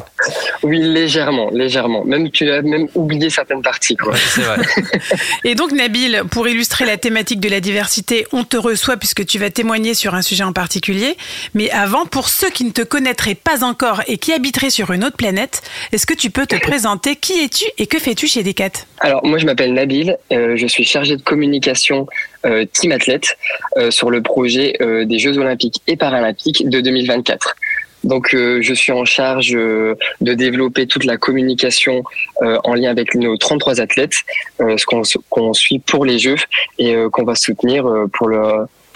Oui, 0.61 0.77
légèrement, 0.79 1.49
légèrement. 1.51 2.05
Même 2.05 2.29
tu 2.29 2.47
as 2.51 2.61
même 2.61 2.87
oublié 2.93 3.31
certaines 3.31 3.63
parties, 3.63 3.95
quoi. 3.97 4.13
C'est 4.15 4.41
vrai. 4.41 4.57
Et 5.43 5.55
donc 5.55 5.71
Nabil, 5.71 6.21
pour 6.29 6.47
illustrer 6.47 6.85
la 6.85 6.97
thématique 6.97 7.39
de 7.39 7.49
la 7.49 7.59
diversité, 7.61 8.27
on 8.31 8.43
te 8.43 8.57
reçoit 8.57 8.97
puisque 8.97 9.25
tu 9.25 9.39
vas 9.39 9.49
témoigner 9.49 9.95
sur 9.95 10.13
un 10.13 10.21
sujet 10.21 10.43
en 10.43 10.53
particulier. 10.53 11.17
Mais 11.55 11.71
avant, 11.71 12.05
pour 12.05 12.29
ceux 12.29 12.51
qui 12.51 12.63
ne 12.63 12.71
te 12.71 12.83
connaîtraient 12.83 13.33
pas 13.35 13.63
encore 13.63 14.03
et 14.07 14.19
qui 14.19 14.31
habitent 14.33 14.51
habiterais 14.51 14.69
sur 14.71 14.91
une 14.91 15.05
autre 15.05 15.15
planète. 15.15 15.61
Est-ce 15.93 16.05
que 16.05 16.13
tu 16.13 16.29
peux 16.29 16.45
te 16.45 16.57
présenter? 16.57 17.15
Qui 17.15 17.43
es-tu 17.43 17.63
et 17.77 17.87
que 17.87 17.99
fais-tu 17.99 18.27
chez 18.27 18.43
Decat? 18.43 18.71
Alors, 18.99 19.25
moi, 19.25 19.37
je 19.37 19.45
m'appelle 19.45 19.73
Nabil. 19.73 20.17
euh, 20.33 20.57
je 20.57 20.67
suis 20.67 20.83
chargé 20.83 21.15
de 21.15 21.21
communication 21.21 22.05
euh, 22.45 22.65
Team 22.65 22.91
Athlète 22.91 23.37
euh, 23.77 23.91
sur 23.91 24.09
le 24.09 24.21
projet 24.21 24.75
euh, 24.81 24.90
des 25.05 25.19
Jeux 25.19 25.37
Olympiques 25.37 25.81
et 25.87 25.97
Paralympiques 25.97 26.67
de 26.67 26.81
2024. 26.81 27.55
Donc, 28.03 28.33
euh, 28.33 28.61
je 28.61 28.73
suis 28.73 28.91
en 28.91 29.05
charge 29.05 29.55
euh, 29.55 29.95
de 30.21 30.33
développer 30.33 30.87
toute 30.87 31.03
la 31.03 31.17
communication 31.17 32.03
euh, 32.41 32.57
en 32.63 32.73
lien 32.73 32.89
avec 32.89 33.13
nos 33.15 33.37
33 33.37 33.79
athlètes, 33.79 34.15
euh, 34.59 34.75
ce 34.77 34.85
qu'on 35.29 35.53
suit 35.53 35.79
pour 35.79 36.05
les 36.05 36.17
Jeux 36.17 36.37
et 36.79 36.95
euh, 36.95 37.09
qu'on 37.09 37.23
va 37.23 37.35
soutenir 37.35 37.87
euh, 37.87 38.07
pour, 38.11 38.29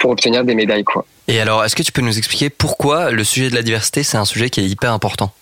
obtenir 0.04 0.44
des 0.44 0.54
médailles. 0.54 0.84
Et 1.26 1.40
alors, 1.40 1.64
est-ce 1.64 1.74
que 1.74 1.82
tu 1.82 1.90
peux 1.90 2.02
nous 2.02 2.16
expliquer 2.16 2.48
pourquoi 2.48 3.10
le 3.10 3.24
sujet 3.24 3.50
de 3.50 3.56
la 3.56 3.62
diversité, 3.62 4.04
c'est 4.04 4.16
un 4.16 4.24
sujet 4.24 4.50
qui 4.50 4.60
est 4.60 4.66
hyper 4.66 4.92
important? 4.92 5.32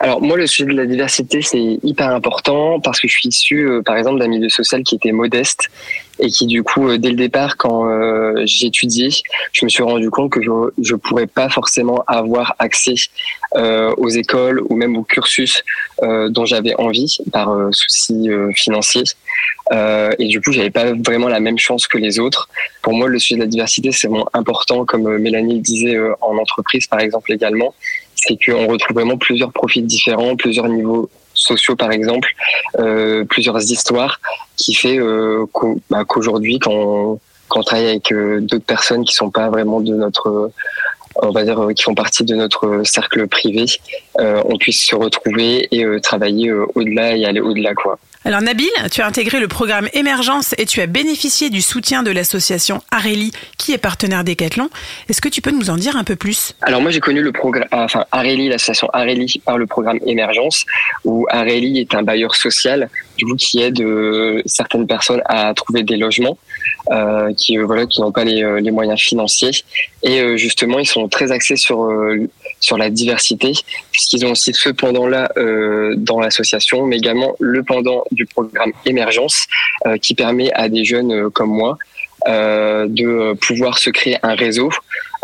Alors 0.00 0.22
moi, 0.22 0.36
le 0.36 0.46
sujet 0.46 0.66
de 0.66 0.76
la 0.76 0.86
diversité, 0.86 1.42
c'est 1.42 1.78
hyper 1.82 2.10
important 2.10 2.80
parce 2.80 3.00
que 3.00 3.08
je 3.08 3.12
suis 3.12 3.28
issu, 3.28 3.68
euh, 3.68 3.82
par 3.82 3.96
exemple, 3.96 4.18
d'un 4.20 4.28
milieu 4.28 4.48
social 4.48 4.82
qui 4.82 4.94
était 4.94 5.12
modeste 5.12 5.68
et 6.18 6.30
qui, 6.30 6.46
du 6.46 6.62
coup, 6.62 6.88
euh, 6.88 6.98
dès 6.98 7.10
le 7.10 7.16
départ, 7.16 7.56
quand 7.56 7.88
euh, 7.88 8.42
j'étudiais, 8.44 9.08
je 9.52 9.64
me 9.64 9.68
suis 9.68 9.82
rendu 9.82 10.10
compte 10.10 10.30
que 10.30 10.42
je 10.42 10.50
je 10.82 10.94
pourrais 10.94 11.26
pas 11.26 11.48
forcément 11.48 12.04
avoir 12.06 12.54
accès 12.58 12.94
aux 13.54 14.08
écoles 14.08 14.62
ou 14.68 14.76
même 14.76 14.96
au 14.96 15.02
cursus 15.02 15.62
dont 16.02 16.44
j'avais 16.44 16.74
envie 16.76 17.16
par 17.32 17.48
souci 17.70 18.28
financier. 18.54 19.04
Et 20.18 20.26
du 20.26 20.42
coup, 20.42 20.52
j'avais 20.52 20.70
pas 20.70 20.92
vraiment 20.92 21.28
la 21.28 21.40
même 21.40 21.58
chance 21.58 21.86
que 21.86 21.96
les 21.96 22.18
autres. 22.18 22.50
Pour 22.82 22.92
moi, 22.92 23.08
le 23.08 23.18
sujet 23.18 23.36
de 23.36 23.40
la 23.40 23.46
diversité, 23.46 23.92
c'est 23.92 24.08
important, 24.34 24.84
comme 24.84 25.16
Mélanie 25.16 25.54
le 25.56 25.60
disait 25.60 25.98
en 26.20 26.36
entreprise, 26.36 26.86
par 26.86 27.00
exemple, 27.00 27.32
également. 27.32 27.74
C'est 28.16 28.36
qu'on 28.44 28.66
retrouve 28.66 28.96
vraiment 28.96 29.16
plusieurs 29.18 29.52
profils 29.52 29.86
différents, 29.86 30.34
plusieurs 30.36 30.68
niveaux 30.68 31.08
sociaux, 31.34 31.76
par 31.76 31.92
exemple, 31.92 32.30
euh, 32.78 33.24
plusieurs 33.24 33.60
histoires, 33.60 34.20
qui 34.56 34.74
fait 34.74 34.98
euh, 34.98 35.44
bah, 35.90 36.04
qu'aujourd'hui, 36.08 36.58
quand, 36.58 36.72
on- 36.72 37.20
quand 37.48 37.60
on 37.60 37.62
travaille 37.62 37.88
avec 37.90 38.10
euh, 38.10 38.40
d'autres 38.40 38.64
personnes 38.64 39.04
qui 39.04 39.14
sont 39.14 39.30
pas 39.30 39.48
vraiment 39.50 39.80
de 39.80 39.94
notre 39.94 40.50
on 41.22 41.30
va 41.30 41.44
dire 41.44 41.60
euh, 41.60 41.72
qui 41.72 41.82
font 41.82 41.94
partie 41.94 42.24
de 42.24 42.34
notre 42.34 42.82
cercle 42.84 43.26
privé, 43.26 43.66
euh, 44.20 44.42
on 44.44 44.56
puisse 44.58 44.86
se 44.86 44.94
retrouver 44.94 45.68
et 45.70 45.84
euh, 45.84 46.00
travailler 46.00 46.48
euh, 46.48 46.66
au-delà 46.74 47.16
et 47.16 47.24
aller 47.24 47.40
au-delà 47.40 47.74
quoi. 47.74 47.98
Alors 48.24 48.42
Nabil, 48.42 48.66
tu 48.90 49.02
as 49.02 49.06
intégré 49.06 49.38
le 49.38 49.46
programme 49.46 49.88
Émergence 49.92 50.52
et 50.58 50.66
tu 50.66 50.80
as 50.80 50.88
bénéficié 50.88 51.48
du 51.48 51.62
soutien 51.62 52.02
de 52.02 52.10
l'association 52.10 52.82
Areli 52.90 53.30
qui 53.56 53.72
est 53.72 53.78
partenaire 53.78 54.24
Decathlon. 54.24 54.68
Est-ce 55.08 55.20
que 55.20 55.28
tu 55.28 55.40
peux 55.40 55.52
nous 55.52 55.70
en 55.70 55.76
dire 55.76 55.96
un 55.96 56.02
peu 56.02 56.16
plus? 56.16 56.52
Alors 56.62 56.82
moi 56.82 56.90
j'ai 56.90 56.98
connu 56.98 57.22
le 57.22 57.30
programme, 57.30 57.68
enfin 57.70 58.04
Areli, 58.10 58.48
l'association 58.48 58.88
Areli 58.92 59.40
par 59.44 59.58
le 59.58 59.66
programme 59.66 60.00
Émergence, 60.04 60.64
où 61.04 61.24
Areli 61.30 61.78
est 61.78 61.94
un 61.94 62.02
bailleur 62.02 62.34
social, 62.34 62.90
du 63.16 63.26
coup 63.26 63.36
qui 63.36 63.62
aide 63.62 63.80
euh, 63.80 64.42
certaines 64.44 64.88
personnes 64.88 65.22
à 65.26 65.54
trouver 65.54 65.84
des 65.84 65.96
logements, 65.96 66.36
euh, 66.92 67.32
qui 67.34 67.58
euh, 67.58 67.64
voilà 67.66 67.86
qui 67.86 68.00
n'ont 68.00 68.12
pas 68.12 68.24
les, 68.24 68.42
euh, 68.42 68.60
moyens 68.72 69.00
financiers, 69.00 69.50
et 70.02 70.36
justement 70.36 70.78
ils 70.78 70.86
sont 70.86 71.08
très 71.08 71.32
axés 71.32 71.56
sur 71.56 71.88
sur 72.60 72.78
la 72.78 72.90
diversité, 72.90 73.52
puisqu'ils 73.92 74.24
ont 74.26 74.32
aussi 74.32 74.52
ce 74.52 74.70
pendant-là 74.70 75.30
euh, 75.36 75.94
dans 75.96 76.20
l'association, 76.20 76.86
mais 76.86 76.96
également 76.96 77.34
le 77.40 77.62
pendant 77.62 78.04
du 78.10 78.26
programme 78.26 78.72
Émergence, 78.84 79.46
qui 80.02 80.14
permet 80.14 80.52
à 80.52 80.68
des 80.68 80.84
jeunes 80.84 81.30
comme 81.30 81.50
moi 81.50 81.78
de 82.26 83.34
pouvoir 83.34 83.78
se 83.78 83.90
créer 83.90 84.16
un 84.22 84.34
réseau 84.34 84.70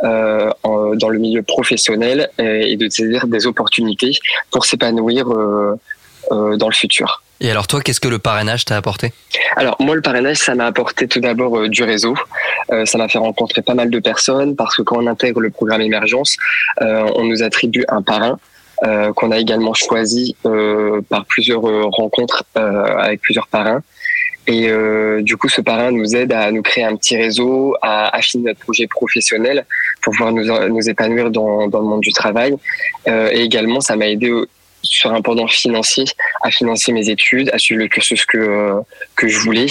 dans 0.03 1.09
le 1.09 1.19
milieu 1.19 1.43
professionnel 1.43 2.29
euh, 2.41 2.61
et 2.61 2.77
de 2.77 2.89
saisir 2.89 3.27
des 3.27 3.47
opportunités 3.47 4.13
pour 4.51 4.65
s'épanouir 4.65 5.27
dans 6.31 6.69
le 6.69 6.75
futur. 6.75 7.23
Et 7.43 7.51
alors 7.51 7.67
toi, 7.67 7.81
qu'est-ce 7.81 7.99
que 7.99 8.07
le 8.07 8.21
parrainage 8.21 8.65
t'a 8.65 8.77
apporté? 8.77 9.13
Alors 9.57 9.77
moi, 9.81 9.97
le 9.97 10.01
parrainage, 10.01 10.37
ça 10.37 10.55
m'a 10.55 10.67
apporté 10.67 11.09
tout 11.09 11.19
d'abord 11.19 11.59
euh, 11.59 11.69
du 11.69 11.83
réseau. 11.83 12.15
Euh, 12.71 12.87
ça 12.87 12.99
m'a 12.99 13.09
fait 13.09 13.19
rencontrer 13.19 13.63
pas 13.63 13.75
mal 13.75 13.91
de 13.91 13.99
personnes 13.99 14.55
parce 14.55 14.77
que 14.77 14.83
quand 14.83 14.97
on 14.97 15.09
intègre 15.09 15.41
le 15.41 15.51
programme 15.51 15.81
Émergence, 15.81 16.37
euh, 16.81 17.11
on 17.17 17.25
nous 17.25 17.43
attribue 17.43 17.85
un 17.89 18.01
parrain. 18.01 18.39
qu'on 19.17 19.31
a 19.31 19.39
également 19.39 19.75
choisi 19.75 20.35
par 21.09 21.25
plusieurs 21.27 21.63
rencontres 22.01 22.43
avec 23.07 23.21
plusieurs 23.21 23.47
parrains. 23.47 23.81
Et 24.49 24.63
du 25.23 25.37
coup, 25.37 25.49
ce 25.49 25.61
parrain 25.61 25.93
nous 25.93 26.17
aide 26.17 26.33
à 26.33 26.51
nous 26.51 26.63
créer 26.63 26.83
un 26.83 26.97
petit 26.97 27.17
réseau, 27.17 27.77
à 27.81 27.95
affiner 28.17 28.49
notre 28.49 28.59
projet 28.59 28.89
professionnel 28.89 29.67
pour 30.03 30.11
pouvoir 30.15 30.33
nous, 30.33 30.89
épanouir 30.89 31.31
dans, 31.31 31.67
le 31.67 31.89
monde 31.91 32.01
du 32.01 32.13
travail. 32.13 32.57
Et 33.07 33.41
également, 33.49 33.81
ça 33.81 33.95
m'a 33.95 34.09
aidé 34.09 34.33
sur 34.83 35.13
un 35.13 35.21
pendant 35.23 35.47
financier 35.47 36.05
à 36.43 36.51
financer 36.51 36.93
mes 36.93 37.09
études, 37.09 37.51
à 37.53 37.59
suivre 37.59 37.81
le 37.81 37.89
cursus 37.89 38.25
que 38.27 38.39
euh, 38.39 38.81
que 39.17 39.29
je 39.29 39.39
voulais 39.39 39.67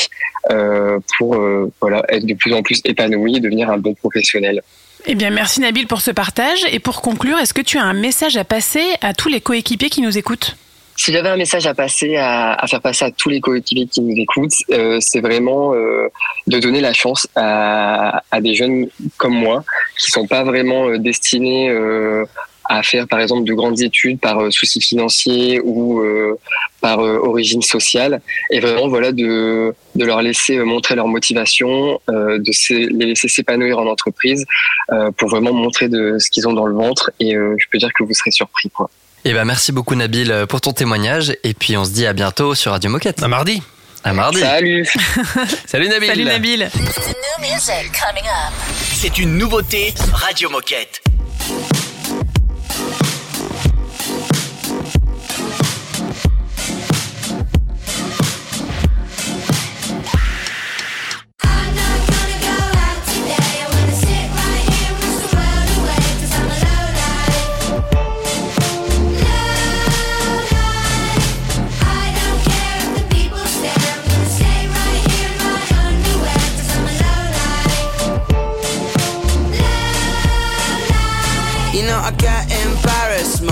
euh, 0.50 1.00
pour 1.17 1.36
euh, 1.36 1.71
voilà 1.82 2.04
être 2.10 2.26
de 2.26 2.34
plus 2.34 2.54
en 2.54 2.62
plus 2.62 2.82
épanoui 2.86 3.38
et 3.38 3.39
devenir 3.39 3.69
un 3.69 3.78
bon 3.78 3.93
professionnel. 3.93 4.62
Eh 5.06 5.15
bien 5.15 5.32
merci 5.32 5.62
Nabil 5.62 5.88
pour 5.88 6.02
ce 6.02 6.12
partage 6.12 6.65
et 6.71 6.80
pour 6.80 7.02
conclure, 7.02 7.38
est-ce 7.39 7.54
que 7.54 7.62
tu 7.62 7.78
as 7.78 7.84
un 7.84 7.93
message 7.93 8.38
à 8.38 8.43
passer 8.43 8.84
à 9.02 9.13
tous 9.13 9.30
les 9.30 9.41
coéquipiers 9.41 9.89
qui 9.89 10.02
nous 10.02 10.17
écoutent? 10.17 10.56
Si 10.97 11.12
j'avais 11.12 11.30
un 11.30 11.38
message 11.38 11.65
à 11.65 11.74
passer, 11.74 12.17
à, 12.17 12.54
à 12.54 12.67
faire 12.67 12.82
passer 12.82 13.06
à 13.06 13.12
tous 13.12 13.30
les 13.30 13.39
coéquipiers 13.39 13.88
qui 13.88 14.02
nous 14.02 14.13
écoutent, 14.15 14.54
euh, 14.69 15.00
c'est 15.00 15.21
vraiment 15.21 15.74
euh, 15.74 16.10
de 16.45 16.60
donner 16.60 16.82
la 16.82 16.93
chance 16.93 17.28
à, 17.36 18.21
à 18.30 18.41
des 18.41 18.54
jeunes 18.54 18.88
comme 19.17 19.34
moi 19.34 19.63
qui 19.97 20.12
sont 20.12 20.28
pas 20.28 20.43
vraiment 20.43 20.95
destinés 20.97 21.69
euh, 21.69 22.26
à 22.65 22.84
faire 22.84 23.08
par 23.08 23.19
exemple 23.19 23.43
de 23.43 23.54
grandes 23.54 23.82
études 23.82 24.19
par 24.19 24.39
euh, 24.41 24.52
souci 24.52 24.80
financier 24.82 25.60
ou 25.63 26.00
euh, 26.02 26.38
par 26.80 27.00
euh, 27.00 27.17
origine 27.24 27.62
sociale 27.62 28.21
et 28.52 28.60
vraiment 28.60 28.88
voilà 28.88 29.12
de, 29.12 29.74
de 29.95 30.06
leur 30.06 30.21
laisser 30.21 30.58
euh, 30.58 30.63
montrer 30.63 30.95
leur 30.95 31.08
motivation, 31.08 32.00
euh, 32.10 32.38
de 32.39 32.52
se- 32.52 32.74
les 32.74 33.06
laisser 33.08 33.28
s'épanouir 33.28 33.80
en 33.80 33.88
entreprise 33.88 34.45
euh, 34.91 35.10
pour 35.17 35.30
vraiment 35.30 35.54
montrer 35.54 35.89
de 35.89 36.17
ce 36.19 36.30
qu'ils 36.30 36.47
ont 36.47 36.54
dans 36.54 36.65
le 36.67 36.76
ventre 36.76 37.12
et 37.19 37.36
euh, 37.36 37.56
je 37.60 37.65
peux 37.71 37.78
dire 37.78 37.89
que 37.97 38.04
vous 38.04 38.13
serez 38.13 38.32
surpris 38.32 38.69
quoi. 38.69 38.89
Eh 39.26 39.34
ben 39.34 39.45
merci 39.45 39.71
beaucoup 39.71 39.95
Nabil 39.95 40.34
pour 40.50 40.62
ton 40.62 40.71
témoignage 40.74 41.36
et 41.43 41.54
puis 41.54 41.78
on 41.78 41.86
se 41.86 41.91
dit 41.91 42.06
à 42.08 42.13
bientôt 42.13 42.56
sur 42.56 42.71
Radio 42.71 42.89
Moquette. 42.89 43.21
À 43.21 43.28
mardi. 43.28 43.62
À 44.04 44.13
mardi. 44.13 44.39
Salut. 44.39 44.88
Salut 45.67 45.89
Nabil. 45.89 46.08
Salut 46.08 46.24
Nabil 46.26 46.60
New 46.60 47.47
music 47.47 47.91
coming 47.91 48.24
up. 48.26 48.54
C'est 48.93 49.19
une 49.19 49.38
nouveauté 49.38 49.93
Radio 50.13 50.50
Moquette. 50.50 51.02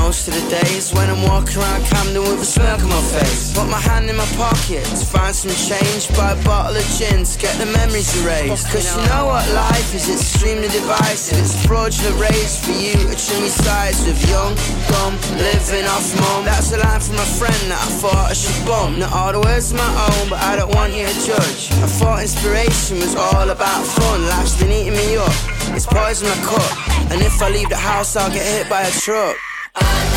Most 0.10 0.28
of 0.28 0.34
the 0.34 0.50
days 0.50 0.92
when 0.98 1.08
I'm 1.08 1.22
walking 1.30 1.62
around 1.62 1.86
Camden 1.86 2.26
with 2.26 2.42
a 2.42 2.50
smirk 2.58 2.82
on 2.82 2.90
my 2.90 3.06
face. 3.14 3.54
Put 3.54 3.70
my 3.70 3.78
hand 3.78 4.10
in 4.10 4.18
my 4.18 4.26
pocket 4.42 4.82
to 4.82 5.06
find 5.06 5.36
some 5.38 5.54
change, 5.54 6.10
buy 6.18 6.34
a 6.34 6.40
bottle 6.42 6.74
of 6.82 6.88
gin 6.98 7.22
to 7.22 7.36
get 7.38 7.54
the 7.62 7.70
memories 7.70 8.10
erased. 8.18 8.74
Cause 8.74 8.90
you 8.90 9.06
know 9.06 9.30
what 9.30 9.46
life 9.54 9.94
is, 9.94 10.10
it's 10.10 10.26
extremely 10.26 10.66
divisive. 10.74 11.38
It's 11.38 11.54
fraudulent 11.62 12.18
race 12.18 12.58
for 12.58 12.74
you 12.74 12.98
to 12.98 13.14
trim 13.14 13.46
your 13.46 13.54
sides 13.54 14.02
with 14.02 14.18
young, 14.26 14.58
dumb, 14.90 15.14
living 15.38 15.86
off 15.86 16.10
mum. 16.18 16.42
That's 16.42 16.74
a 16.74 16.82
line 16.82 17.02
from 17.06 17.22
a 17.22 17.30
friend 17.38 17.62
that 17.70 17.78
I 17.78 17.90
thought 18.02 18.34
I 18.34 18.34
should 18.34 18.66
bump. 18.66 18.98
Not 18.98 19.14
all 19.14 19.30
the 19.38 19.46
words 19.46 19.70
are 19.74 19.78
my 19.78 19.94
own, 20.10 20.26
but 20.34 20.42
I 20.42 20.58
don't 20.58 20.74
want 20.74 20.90
you 20.98 21.06
to 21.06 21.18
judge. 21.22 21.70
I 21.86 21.90
thought 22.02 22.26
inspiration 22.26 22.98
was 22.98 23.14
all 23.14 23.46
about 23.46 23.86
fun. 23.86 24.26
Life's 24.26 24.58
been 24.58 24.74
eating 24.74 24.98
me 24.98 25.22
up. 25.22 25.38
It's 25.78 25.86
poison 25.86 26.34
I 26.34 26.38
cut. 26.42 26.72
And 27.14 27.22
if 27.22 27.38
I 27.46 27.54
leave 27.54 27.70
the 27.70 27.78
house, 27.78 28.18
I'll 28.18 28.34
get 28.34 28.42
hit 28.42 28.66
by 28.74 28.82
a 28.90 28.94
truck. 29.06 29.38
I 29.82 30.09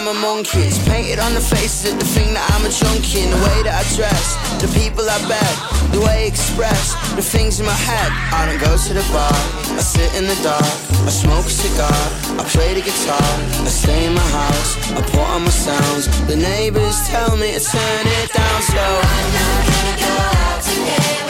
I'm 0.00 0.08
a 0.08 0.14
monkey. 0.14 0.60
It's 0.60 0.80
painted 0.88 1.18
on 1.18 1.34
the 1.34 1.44
faces 1.44 1.92
of 1.92 1.98
the 1.98 2.06
thing 2.06 2.32
that 2.32 2.40
I'm 2.56 2.64
a 2.64 2.72
junkie. 2.72 3.20
In 3.20 3.28
the 3.28 3.36
way 3.36 3.68
that 3.68 3.76
I 3.76 3.84
dress, 3.92 4.32
the 4.56 4.64
people 4.72 5.04
I 5.04 5.20
beg, 5.28 5.52
the 5.92 6.00
way 6.00 6.24
I 6.24 6.32
express, 6.32 6.96
the 7.12 7.20
things 7.20 7.60
in 7.60 7.66
my 7.66 7.76
head. 7.76 8.08
I 8.32 8.48
don't 8.48 8.56
go 8.56 8.80
to 8.80 8.92
the 8.96 9.04
bar, 9.12 9.28
I 9.76 9.84
sit 9.84 10.08
in 10.16 10.24
the 10.24 10.40
dark, 10.40 10.64
I 11.04 11.12
smoke 11.12 11.44
a 11.44 11.52
cigar, 11.52 12.00
I 12.40 12.48
play 12.48 12.72
the 12.72 12.80
guitar, 12.80 13.28
I 13.60 13.68
stay 13.68 14.08
in 14.08 14.14
my 14.16 14.24
house, 14.32 14.72
I 14.96 15.04
put 15.04 15.20
on 15.36 15.44
my 15.44 15.52
sounds. 15.52 16.08
The 16.24 16.36
neighbors 16.36 16.96
tell 17.04 17.36
me 17.36 17.52
to 17.52 17.60
turn 17.60 18.04
it 18.08 18.32
down 18.32 18.58
slow. 18.72 18.94
I'm 19.04 19.28
not 19.36 19.60
gonna 19.68 19.96
go 20.00 20.12
out 20.16 20.60
today. 20.64 21.29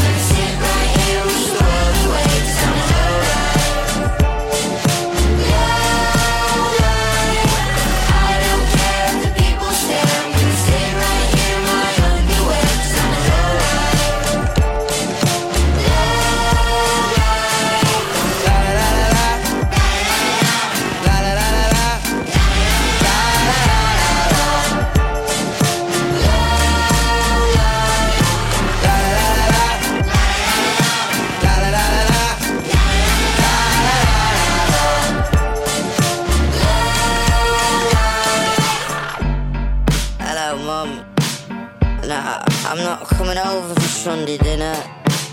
Coming 43.33 43.47
over 43.47 43.73
for 43.73 43.81
Sunday 43.81 44.37
dinner. 44.37 44.75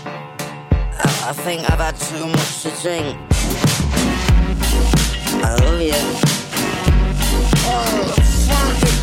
I, 0.05 1.23
I 1.27 1.33
think 1.33 1.69
I've 1.69 1.79
had 1.79 1.97
too 1.97 2.27
much 2.27 2.61
to 2.61 2.69
drink. 2.81 3.17
I 5.43 5.55
love 5.55 5.81
you. 5.81 5.91
Oh, 7.65 8.13
fuck 8.47 8.83
it. 8.83 8.95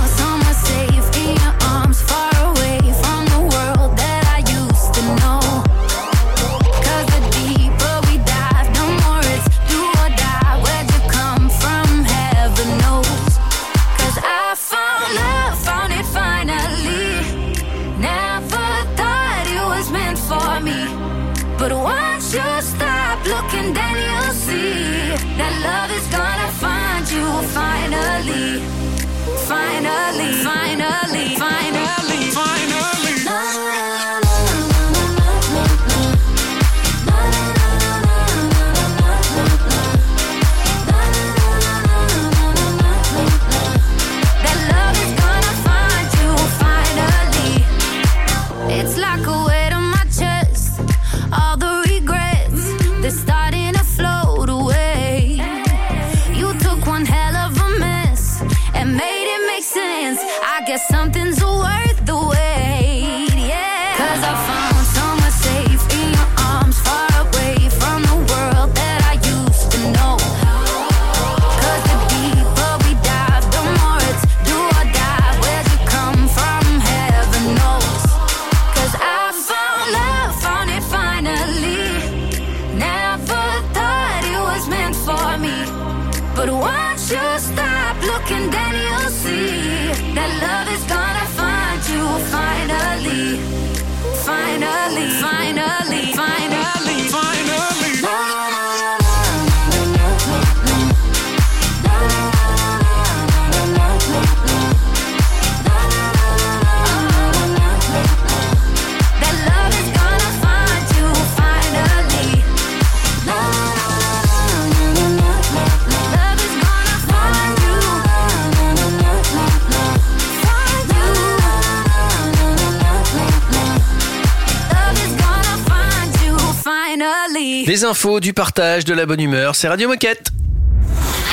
Des 127.82 127.88
infos, 127.88 128.20
du 128.20 128.32
partage, 128.32 128.84
de 128.84 128.94
la 128.94 129.06
bonne 129.06 129.20
humeur, 129.20 129.56
c'est 129.56 129.66
Radio 129.66 129.88
Moquette. 129.88 130.28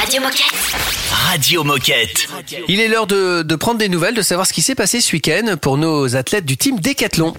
Radio 0.02 0.20
Moquette. 0.20 0.56
Radio 1.12 1.64
Moquette. 1.64 2.28
Il 2.68 2.80
est 2.80 2.88
l'heure 2.88 3.06
de, 3.06 3.44
de 3.44 3.56
prendre 3.56 3.78
des 3.78 3.88
nouvelles, 3.88 4.16
de 4.16 4.24
savoir 4.24 4.48
ce 4.48 4.54
qui 4.54 4.64
s'est 4.64 4.74
passé 4.74 5.00
ce 5.00 5.14
week-end 5.14 5.58
pour 5.62 5.78
nos 5.78 6.16
athlètes 6.16 6.46
du 6.46 6.58
team 6.58 6.80
Décathlon. 6.80 7.36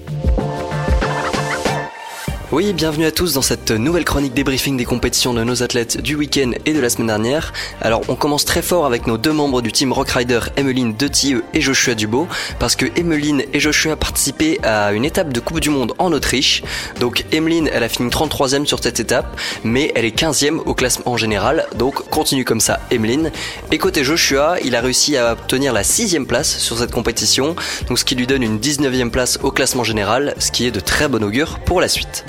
Oui, 2.52 2.72
bienvenue 2.72 3.04
à 3.04 3.12
tous 3.12 3.34
dans 3.34 3.42
cette 3.42 3.70
nouvelle 3.70 4.04
chronique 4.04 4.34
débriefing 4.34 4.76
des 4.76 4.84
compétitions 4.84 5.32
de 5.32 5.44
nos 5.44 5.62
athlètes 5.62 6.00
du 6.00 6.16
week-end 6.16 6.50
et 6.66 6.72
de 6.72 6.80
la 6.80 6.90
semaine 6.90 7.06
dernière. 7.06 7.52
Alors, 7.80 8.00
on 8.08 8.16
commence 8.16 8.44
très 8.44 8.60
fort 8.60 8.86
avec 8.86 9.06
nos 9.06 9.18
deux 9.18 9.30
membres 9.32 9.62
du 9.62 9.70
team 9.70 9.92
Rock 9.92 10.10
Rider, 10.10 10.40
Emeline 10.56 10.96
Detilleux 10.96 11.44
et 11.54 11.60
Joshua 11.60 11.94
Dubo, 11.94 12.26
parce 12.58 12.74
que 12.74 12.86
Emeline 12.98 13.44
et 13.52 13.60
Joshua 13.60 13.94
participé 13.94 14.58
à 14.64 14.92
une 14.92 15.04
étape 15.04 15.32
de 15.32 15.38
Coupe 15.38 15.60
du 15.60 15.70
Monde 15.70 15.92
en 15.98 16.12
Autriche. 16.12 16.64
Donc, 16.98 17.24
Emeline, 17.30 17.70
elle 17.72 17.84
a 17.84 17.88
fini 17.88 18.10
33e 18.10 18.66
sur 18.66 18.82
cette 18.82 18.98
étape, 18.98 19.38
mais 19.62 19.92
elle 19.94 20.04
est 20.04 20.18
15e 20.18 20.58
au 20.66 20.74
classement 20.74 21.12
en 21.12 21.16
général, 21.16 21.68
donc 21.76 22.02
continue 22.10 22.44
comme 22.44 22.58
ça, 22.58 22.80
Emeline. 22.90 23.30
Et 23.70 23.78
côté 23.78 24.02
Joshua, 24.02 24.56
il 24.64 24.74
a 24.74 24.80
réussi 24.80 25.16
à 25.16 25.34
obtenir 25.34 25.72
la 25.72 25.82
6e 25.82 26.26
place 26.26 26.58
sur 26.58 26.76
cette 26.76 26.90
compétition, 26.90 27.54
donc 27.86 28.00
ce 28.00 28.04
qui 28.04 28.16
lui 28.16 28.26
donne 28.26 28.42
une 28.42 28.58
19e 28.58 29.10
place 29.10 29.38
au 29.44 29.52
classement 29.52 29.84
général, 29.84 30.34
ce 30.40 30.50
qui 30.50 30.66
est 30.66 30.72
de 30.72 30.80
très 30.80 31.06
bon 31.06 31.22
augure 31.22 31.60
pour 31.60 31.80
la 31.80 31.86
suite. 31.86 32.24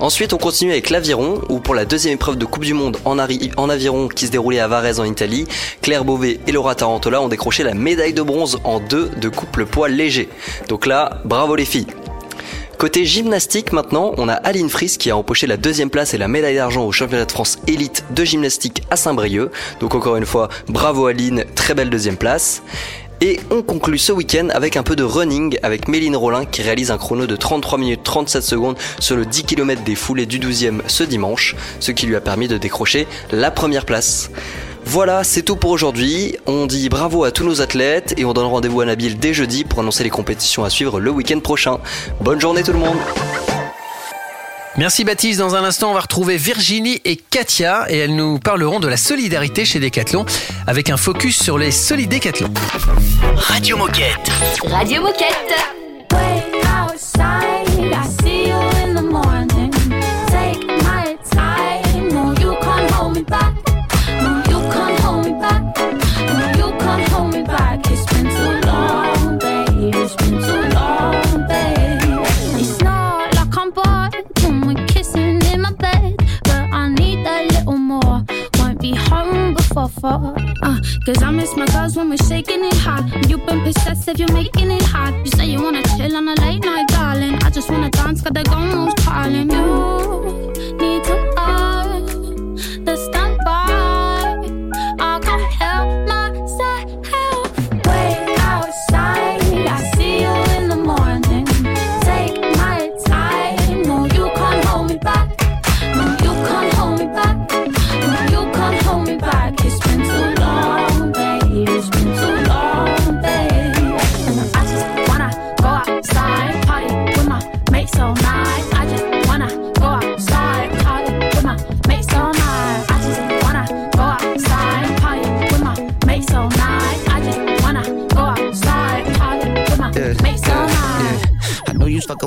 Ensuite, 0.00 0.32
on 0.32 0.38
continue 0.38 0.72
avec 0.72 0.90
l'aviron, 0.90 1.40
où 1.48 1.60
pour 1.60 1.74
la 1.74 1.84
deuxième 1.84 2.14
épreuve 2.14 2.36
de 2.36 2.44
Coupe 2.44 2.64
du 2.64 2.74
Monde 2.74 2.98
en, 3.04 3.18
aviron 3.18 4.08
qui 4.08 4.26
se 4.26 4.32
déroulait 4.32 4.58
à 4.58 4.66
Varese 4.66 4.98
en 4.98 5.04
Italie, 5.04 5.46
Claire 5.82 6.04
Beauvais 6.04 6.40
et 6.46 6.52
Laura 6.52 6.74
Tarantola 6.74 7.20
ont 7.22 7.28
décroché 7.28 7.62
la 7.62 7.74
médaille 7.74 8.12
de 8.12 8.22
bronze 8.22 8.58
en 8.64 8.80
deux 8.80 9.08
de 9.08 9.28
couple 9.28 9.66
poids 9.66 9.88
léger. 9.88 10.28
Donc 10.68 10.86
là, 10.86 11.20
bravo 11.24 11.54
les 11.54 11.64
filles. 11.64 11.86
Côté 12.76 13.06
gymnastique 13.06 13.72
maintenant, 13.72 14.12
on 14.18 14.28
a 14.28 14.34
Aline 14.34 14.68
Fries 14.68 14.96
qui 14.98 15.10
a 15.10 15.16
empoché 15.16 15.46
la 15.46 15.56
deuxième 15.56 15.90
place 15.90 16.12
et 16.12 16.18
la 16.18 16.26
médaille 16.26 16.56
d'argent 16.56 16.84
au 16.84 16.92
championnat 16.92 17.24
de 17.24 17.32
France 17.32 17.58
élite 17.68 18.04
de 18.10 18.24
gymnastique 18.24 18.82
à 18.90 18.96
Saint-Brieuc. 18.96 19.50
Donc 19.80 19.94
encore 19.94 20.16
une 20.16 20.26
fois, 20.26 20.48
bravo 20.68 21.06
Aline, 21.06 21.44
très 21.54 21.74
belle 21.74 21.88
deuxième 21.88 22.16
place. 22.16 22.62
Et 23.20 23.40
on 23.50 23.62
conclut 23.62 23.98
ce 23.98 24.12
week-end 24.12 24.48
avec 24.52 24.76
un 24.76 24.82
peu 24.82 24.96
de 24.96 25.04
running 25.04 25.58
avec 25.62 25.88
Méline 25.88 26.16
Rollin 26.16 26.44
qui 26.44 26.62
réalise 26.62 26.90
un 26.90 26.98
chrono 26.98 27.26
de 27.26 27.36
33 27.36 27.78
minutes 27.78 28.02
37 28.02 28.42
secondes 28.42 28.76
sur 28.98 29.16
le 29.16 29.24
10 29.24 29.44
km 29.44 29.82
des 29.82 29.94
foulées 29.94 30.26
du 30.26 30.38
12e 30.38 30.80
ce 30.86 31.04
dimanche, 31.04 31.56
ce 31.80 31.92
qui 31.92 32.06
lui 32.06 32.16
a 32.16 32.20
permis 32.20 32.48
de 32.48 32.58
décrocher 32.58 33.06
la 33.30 33.50
première 33.50 33.84
place. 33.84 34.30
Voilà, 34.84 35.24
c'est 35.24 35.42
tout 35.42 35.56
pour 35.56 35.70
aujourd'hui. 35.70 36.36
On 36.46 36.66
dit 36.66 36.88
bravo 36.88 37.24
à 37.24 37.30
tous 37.30 37.44
nos 37.44 37.62
athlètes 37.62 38.14
et 38.18 38.24
on 38.24 38.34
donne 38.34 38.46
rendez-vous 38.46 38.82
à 38.82 38.84
Nabil 38.84 39.18
dès 39.18 39.32
jeudi 39.32 39.64
pour 39.64 39.80
annoncer 39.80 40.04
les 40.04 40.10
compétitions 40.10 40.64
à 40.64 40.70
suivre 40.70 41.00
le 41.00 41.10
week-end 41.10 41.40
prochain. 41.40 41.78
Bonne 42.20 42.40
journée 42.40 42.62
tout 42.62 42.72
le 42.72 42.78
monde 42.78 42.98
Merci 44.76 45.04
Baptiste. 45.04 45.38
Dans 45.38 45.54
un 45.54 45.62
instant, 45.62 45.90
on 45.90 45.94
va 45.94 46.00
retrouver 46.00 46.36
Virginie 46.36 47.00
et 47.04 47.16
Katia 47.16 47.86
et 47.88 47.98
elles 47.98 48.14
nous 48.14 48.38
parleront 48.38 48.80
de 48.80 48.88
la 48.88 48.96
solidarité 48.96 49.64
chez 49.64 49.78
Decathlon 49.78 50.26
avec 50.66 50.90
un 50.90 50.96
focus 50.96 51.40
sur 51.40 51.58
les 51.58 51.70
solidécathlons. 51.70 52.52
Radio 53.36 53.76
Moquette. 53.76 54.30
Radio 54.64 55.02
Moquette. 55.02 55.54
Way 56.12 56.42
outside, 56.92 57.43
Uh, 80.04 80.78
Cause 81.06 81.22
I 81.22 81.30
miss 81.30 81.56
my 81.56 81.64
girls 81.68 81.96
when 81.96 82.10
we're 82.10 82.18
shaking 82.18 82.62
it 82.62 82.74
hard. 82.74 83.06
You've 83.26 83.46
been 83.46 83.62
possessive, 83.62 84.18
you're 84.18 84.32
making 84.32 84.70
it 84.70 84.82
hard. 84.82 85.14
You 85.24 85.30
say 85.32 85.46
you 85.46 85.62
wanna 85.62 85.82
chill 85.96 86.14
on 86.14 86.28
a 86.28 86.34
late 86.42 86.62
night, 86.62 86.88
darling. 86.88 87.42
I 87.42 87.48
just 87.48 87.70
wanna 87.70 87.88
dance, 87.88 88.20
got 88.20 88.34
the 88.34 88.44
moves 88.54 88.94
calling. 89.02 89.50
You 89.50 90.83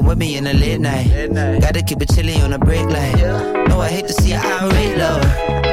with 0.08 0.18
me 0.18 0.38
in 0.38 0.46
the 0.46 0.54
late 0.54 0.80
night. 0.80 1.08
Gotta 1.60 1.82
keep 1.84 2.02
it 2.02 2.10
chilly 2.16 2.42
on 2.42 2.52
the 2.52 2.60
break 2.60 2.86
light. 2.86 3.18
No, 3.68 3.82
I 3.82 3.90
hate 3.90 4.08
to 4.08 4.14
see 4.14 4.32
you 4.32 4.38
irate, 4.38 4.98
love. 4.98 5.22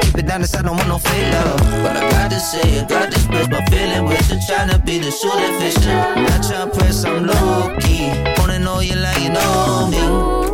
Keep 0.03 0.19
it 0.19 0.27
down, 0.27 0.41
this 0.41 0.55
I 0.55 0.63
don't 0.63 0.77
want 0.77 0.89
no 0.89 0.99
fake 0.99 1.33
love. 1.33 1.59
But 1.85 1.97
I 1.97 2.11
got 2.11 2.31
to 2.33 2.41
say, 2.41 2.81
I 2.81 2.85
got 2.85 3.11
this 3.11 3.25
express 3.25 3.49
my 3.49 3.65
feeling 3.67 4.05
with 4.07 4.31
you. 4.31 4.39
Tryna 4.39 4.85
be 4.85 4.99
the 4.99 5.11
short 5.11 5.39
efficient. 5.39 5.87
Not 6.27 6.43
tryna 6.43 6.75
press, 6.75 7.05
I'm 7.05 7.27
low 7.27 7.77
key. 7.81 8.11
Wanna 8.39 8.59
know 8.59 8.81
you 8.81 8.97
like 8.97 9.23
you 9.23 9.31
know 9.31 9.89
me. 9.91 10.54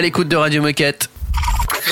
À 0.00 0.02
l'écoute 0.02 0.28
de 0.28 0.36
Radio 0.36 0.62
Moquette. 0.62 1.10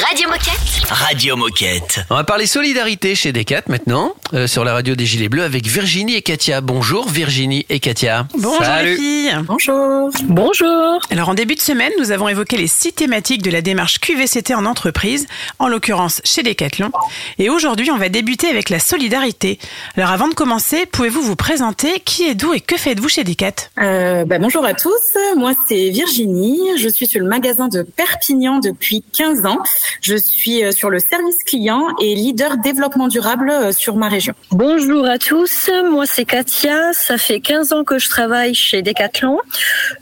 Radio 0.09 0.31
Moquette. 0.31 0.88
Radio 0.88 1.37
Moquette. 1.37 2.01
On 2.09 2.14
va 2.14 2.25
parler 2.25 2.47
solidarité 2.47 3.14
chez 3.14 3.33
Decat 3.33 3.64
maintenant, 3.68 4.14
euh, 4.35 4.47
sur 4.47 4.64
la 4.64 4.73
radio 4.73 4.95
des 4.95 5.07
Gilets 5.07 5.29
Bleus 5.29 5.43
avec 5.43 5.67
Virginie 5.67 6.14
et 6.14 6.23
Katia. 6.23 6.61
Bonjour 6.61 7.09
Virginie 7.09 7.64
et 7.69 7.81
Katia. 7.81 8.27
Bonjour 8.37 8.62
Salut. 8.62 8.91
les 8.91 8.97
filles. 8.97 9.38
Bonjour. 9.45 10.11
Bonjour. 10.25 11.01
Alors 11.11 11.31
en 11.31 11.35
début 11.35 11.55
de 11.55 11.61
semaine, 11.61 11.93
nous 11.99 12.11
avons 12.11 12.29
évoqué 12.29 12.57
les 12.57 12.67
six 12.67 12.93
thématiques 12.93 13.43
de 13.43 13.51
la 13.51 13.62
démarche 13.62 13.99
QVCT 13.99 14.55
en 14.55 14.67
entreprise, 14.67 15.27
en 15.59 15.69
l'occurrence 15.69 16.21
chez 16.25 16.43
Decathlon. 16.43 16.91
Et 17.38 17.49
aujourd'hui, 17.49 17.91
on 17.91 17.97
va 17.97 18.09
débuter 18.09 18.49
avec 18.49 18.71
la 18.71 18.79
solidarité. 18.79 19.59
Alors 19.97 20.11
avant 20.11 20.29
de 20.29 20.35
commencer, 20.35 20.85
pouvez-vous 20.87 21.23
vous 21.23 21.37
présenter 21.37 22.01
Qui 22.05 22.29
êtes-vous 22.29 22.55
et 22.55 22.61
que 22.61 22.77
faites-vous 22.77 23.09
chez 23.09 23.25
Decat? 23.25 23.71
Euh, 23.81 24.25
bah, 24.25 24.38
bonjour 24.38 24.64
à 24.64 24.75
tous, 24.75 24.93
moi 25.37 25.53
c'est 25.67 25.88
Virginie, 25.91 26.61
je 26.79 26.88
suis 26.88 27.07
sur 27.07 27.21
le 27.21 27.27
magasin 27.27 27.69
de 27.69 27.83
Perpignan 27.83 28.59
depuis 28.59 29.03
15 29.17 29.47
ans. 29.47 29.59
Je 30.03 30.17
suis 30.17 30.64
euh, 30.64 30.73
sur 30.73 30.91
le 30.91 30.99
service 30.99 31.43
client 31.47 31.87
et 32.01 32.14
leader 32.14 32.59
développement 32.59 33.09
durable 33.09 33.51
euh, 33.51 33.73
sur 33.73 33.97
ma 33.97 34.09
région. 34.09 34.18
Bonjour 34.51 35.07
à 35.07 35.19
tous, 35.19 35.71
moi 35.91 36.05
c'est 36.07 36.25
Katia, 36.25 36.93
ça 36.93 37.19
fait 37.19 37.41
15 37.41 37.73
ans 37.73 37.85
que 37.85 37.99
je 37.99 38.09
travaille 38.09 38.55
chez 38.55 38.83
Decathlon. 38.83 39.39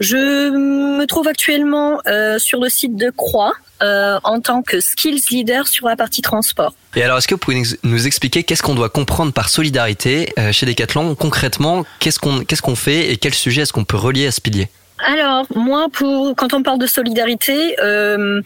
Je 0.01 0.17
me 0.51 1.05
trouve 1.07 1.29
actuellement 1.29 2.01
euh, 2.07 2.39
sur 2.39 2.61
le 2.61 2.69
site 2.69 2.97
de 2.97 3.11
Croix 3.11 3.55
euh, 3.83 4.19
en 4.25 4.41
tant 4.41 4.63
que 4.63 4.81
skills 4.81 5.23
leader 5.31 5.67
sur 5.69 5.87
la 5.89 5.97
partie 5.97 6.23
transport. 6.23 6.75
Et 6.95 7.03
alors, 7.03 7.19
est-ce 7.19 7.29
que 7.29 7.35
vous 7.35 7.39
pouvez 7.39 7.59
nous- 7.61 7.77
nous 7.91 8.07
expliquer 8.07 8.43
qu'est-ce 8.43 8.63
qu'on 8.63 8.75
doit 8.75 8.89
comprendre 8.89 9.33
par 9.33 9.49
solidarité 9.49 10.33
euh, 10.39 10.53
chez 10.53 10.65
Decathlon? 10.67 11.15
Concrètement, 11.15 11.85
qu'est-ce 12.01 12.19
qu'on 12.19 12.45
qu'est-ce 12.45 12.63
qu'on 12.63 12.77
fait 12.77 13.13
et 13.13 13.17
quel 13.19 13.35
sujet 13.35 13.63
est-ce 13.63 13.73
qu'on 13.73 13.85
peut 13.85 13.99
relier 13.99 14.27
à 14.27 14.31
ce 14.31 14.41
pilier? 14.41 14.69
Alors, 14.99 15.47
moi, 15.55 15.89
pour 15.93 16.35
quand 16.37 16.55
on 16.55 16.63
parle 16.63 16.79
de 16.79 16.87
solidarité, 16.87 17.77
euh, 17.81 18.41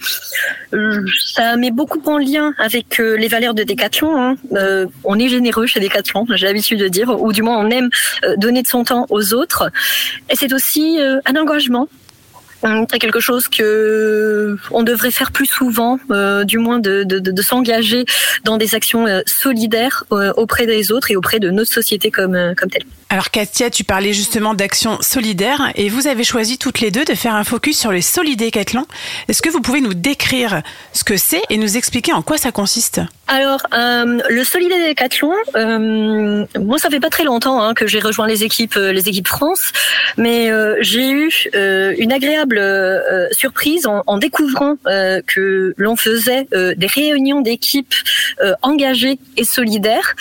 ça 1.32 1.56
met 1.56 1.70
beaucoup 1.70 2.02
en 2.06 2.18
lien 2.18 2.54
avec 2.58 2.98
euh, 2.98 3.16
les 3.16 3.28
valeurs 3.28 3.54
de 3.54 3.62
Decathlon. 3.62 4.16
hein. 4.16 4.36
Euh, 4.54 4.86
on 5.04 5.18
est 5.18 5.28
généreux 5.28 5.66
chez 5.66 5.78
Decathlon, 5.78 6.26
j'ai 6.34 6.46
l'habitude 6.46 6.80
de 6.80 6.88
dire, 6.88 7.08
ou 7.22 7.32
du 7.32 7.42
moins 7.42 7.58
on 7.64 7.70
aime 7.70 7.88
euh, 8.24 8.34
donner 8.36 8.62
de 8.62 8.68
son 8.68 8.82
temps 8.82 9.06
aux 9.10 9.32
autres. 9.32 9.70
Et 10.28 10.34
c'est 10.34 10.52
aussi 10.52 10.98
un 11.00 11.36
engagement. 11.36 11.88
C'est 12.62 12.98
quelque 12.98 13.20
chose 13.20 13.48
que 13.48 14.56
on 14.70 14.82
devrait 14.82 15.10
faire 15.10 15.32
plus 15.32 15.46
souvent, 15.46 15.98
euh, 16.10 16.44
du 16.44 16.58
moins 16.58 16.78
de, 16.78 17.04
de, 17.04 17.18
de, 17.18 17.30
de 17.30 17.42
s'engager 17.42 18.04
dans 18.44 18.58
des 18.58 18.74
actions 18.74 19.06
euh, 19.06 19.20
solidaires 19.26 20.04
euh, 20.12 20.32
auprès 20.36 20.66
des 20.66 20.92
autres 20.92 21.10
et 21.10 21.16
auprès 21.16 21.38
de 21.38 21.50
notre 21.50 21.72
société 21.72 22.10
comme, 22.10 22.34
euh, 22.34 22.54
comme 22.54 22.70
telle. 22.70 22.84
Alors 23.08 23.30
Katia, 23.30 23.70
tu 23.70 23.82
parlais 23.82 24.12
justement 24.12 24.54
d'actions 24.54 24.98
solidaires 25.00 25.72
et 25.74 25.88
vous 25.88 26.06
avez 26.06 26.22
choisi 26.22 26.58
toutes 26.58 26.80
les 26.80 26.92
deux 26.92 27.04
de 27.04 27.14
faire 27.14 27.34
un 27.34 27.42
focus 27.42 27.76
sur 27.76 27.90
les 27.90 28.02
solidécathlons. 28.02 28.86
Est-ce 29.28 29.42
que 29.42 29.48
vous 29.48 29.60
pouvez 29.60 29.80
nous 29.80 29.94
décrire 29.94 30.62
ce 30.92 31.02
que 31.02 31.16
c'est 31.16 31.42
et 31.50 31.56
nous 31.56 31.76
expliquer 31.76 32.12
en 32.12 32.22
quoi 32.22 32.38
ça 32.38 32.52
consiste? 32.52 33.00
Alors, 33.26 33.60
euh, 33.72 34.18
le 34.28 34.44
Solidé 34.44 34.74
Décathlon, 34.86 35.32
euh, 35.54 36.44
moi, 36.58 36.78
ça 36.78 36.90
fait 36.90 36.98
pas 36.98 37.10
très 37.10 37.22
longtemps 37.22 37.62
hein, 37.62 37.74
que 37.74 37.86
j'ai 37.86 38.00
rejoint 38.00 38.26
les 38.26 38.42
équipes, 38.42 38.76
euh, 38.76 38.92
les 38.92 39.08
équipes 39.08 39.28
France, 39.28 39.70
mais 40.16 40.50
euh, 40.50 40.76
j'ai 40.80 41.10
eu 41.10 41.30
euh, 41.54 41.94
une 41.98 42.12
agréable 42.12 42.49
euh, 42.58 43.28
surprise 43.32 43.86
en, 43.86 44.18
découvrant 44.18 44.76
euh, 44.86 45.20
que 45.26 45.74
l'on 45.76 45.96
faisait 45.96 46.46
euh, 46.54 46.74
des 46.76 46.86
réunions 46.86 47.40
d'équipes 47.40 47.94
euh, 48.42 48.54
engagées 48.62 49.18
et 49.36 49.44
solidaires, 49.44 50.14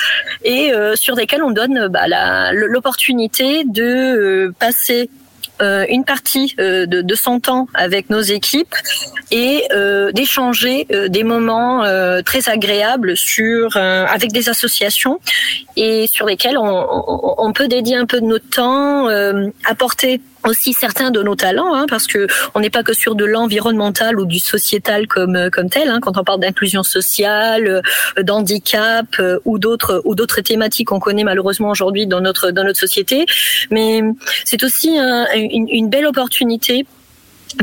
et 0.43 0.73
euh, 0.73 0.95
sur 0.95 1.15
lesquelles 1.15 1.43
on 1.43 1.51
donne 1.51 1.87
bah, 1.87 2.51
l'opportunité 2.51 3.63
de 3.65 3.83
euh, 3.83 4.53
passer 4.59 5.09
euh, 5.61 5.85
une 5.89 6.05
partie 6.05 6.55
euh, 6.59 6.85
de, 6.85 7.15
son 7.15 7.41
temps 7.41 7.67
avec 7.73 8.09
nos 8.09 8.21
équipes 8.21 8.73
et 9.29 9.63
euh, 9.73 10.11
d'échanger 10.13 10.87
euh, 10.91 11.09
des 11.09 11.23
moments 11.23 11.83
euh, 11.83 12.21
très 12.21 12.47
agréables 12.47 13.17
sur 13.17 13.75
euh, 13.75 14.05
avec 14.05 14.31
des 14.31 14.47
associations 14.47 15.19
et 15.75 16.07
sur 16.07 16.25
lesquels 16.25 16.57
on, 16.57 17.35
on, 17.37 17.51
peut 17.51 17.67
dédier 17.67 17.97
un 17.97 18.05
peu 18.05 18.21
de 18.21 18.25
notre 18.25 18.49
temps, 18.49 19.09
euh, 19.09 19.47
apporter 19.65 20.21
aussi 20.47 20.73
certains 20.73 21.11
de 21.11 21.21
nos 21.21 21.35
talents, 21.35 21.73
hein, 21.75 21.85
parce 21.89 22.07
que 22.07 22.27
on 22.55 22.59
n'est 22.61 22.69
pas 22.69 22.83
que 22.83 22.93
sur 22.93 23.15
de 23.15 23.25
l'environnemental 23.25 24.19
ou 24.19 24.25
du 24.25 24.39
sociétal 24.39 25.07
comme 25.07 25.35
euh, 25.35 25.49
comme 25.49 25.69
tel. 25.69 25.89
Hein, 25.89 25.99
quand 26.01 26.17
on 26.17 26.23
parle 26.23 26.39
d'inclusion 26.39 26.83
sociale, 26.83 27.81
euh, 28.17 28.23
d'handicap 28.23 29.07
euh, 29.19 29.39
ou 29.45 29.59
d'autres 29.59 30.01
ou 30.05 30.15
d'autres 30.15 30.41
thématiques 30.41 30.87
qu'on 30.87 30.99
connaît 30.99 31.23
malheureusement 31.23 31.69
aujourd'hui 31.69 32.07
dans 32.07 32.21
notre 32.21 32.51
dans 32.51 32.63
notre 32.63 32.79
société, 32.79 33.25
mais 33.69 34.01
c'est 34.45 34.63
aussi 34.63 34.97
un- 34.97 35.27
une, 35.33 35.89
belle 35.89 36.05
opportunité 36.05 36.85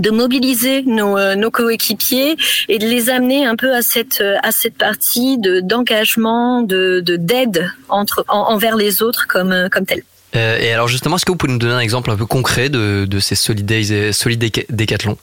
de 0.00 0.10
mobiliser 0.10 0.82
nos, 0.82 1.16
nos 1.36 1.50
coéquipiers 1.50 2.36
et 2.68 2.78
de 2.78 2.86
les 2.86 3.08
amener 3.08 3.46
un 3.46 3.54
peu 3.56 3.72
à 3.74 3.82
cette 3.82 4.22
à 4.42 4.50
cette 4.50 4.76
partie 4.76 5.38
de 5.38 5.60
d'engagement 5.60 6.62
de 6.62 7.00
de- 7.00 7.16
d'aide 7.16 7.70
entre 7.88 8.24
en- 8.28 8.52
envers 8.52 8.76
les 8.76 9.02
autres 9.02 9.26
comme 9.28 9.68
comme 9.70 9.86
tel. 9.86 10.02
Euh, 10.36 10.58
Et 10.60 10.72
alors 10.72 10.88
justement, 10.88 11.16
est-ce 11.16 11.24
que 11.24 11.32
vous 11.32 11.36
pouvez 11.36 11.52
nous 11.52 11.58
donner 11.58 11.74
un 11.74 11.80
exemple 11.80 12.10
un 12.10 12.16
peu 12.16 12.26
concret 12.26 12.68
de, 12.68 13.06
de 13.08 13.20
ces 13.20 13.34
solidés, 13.34 14.12
solidés 14.12 14.52
décathlons 14.68 15.18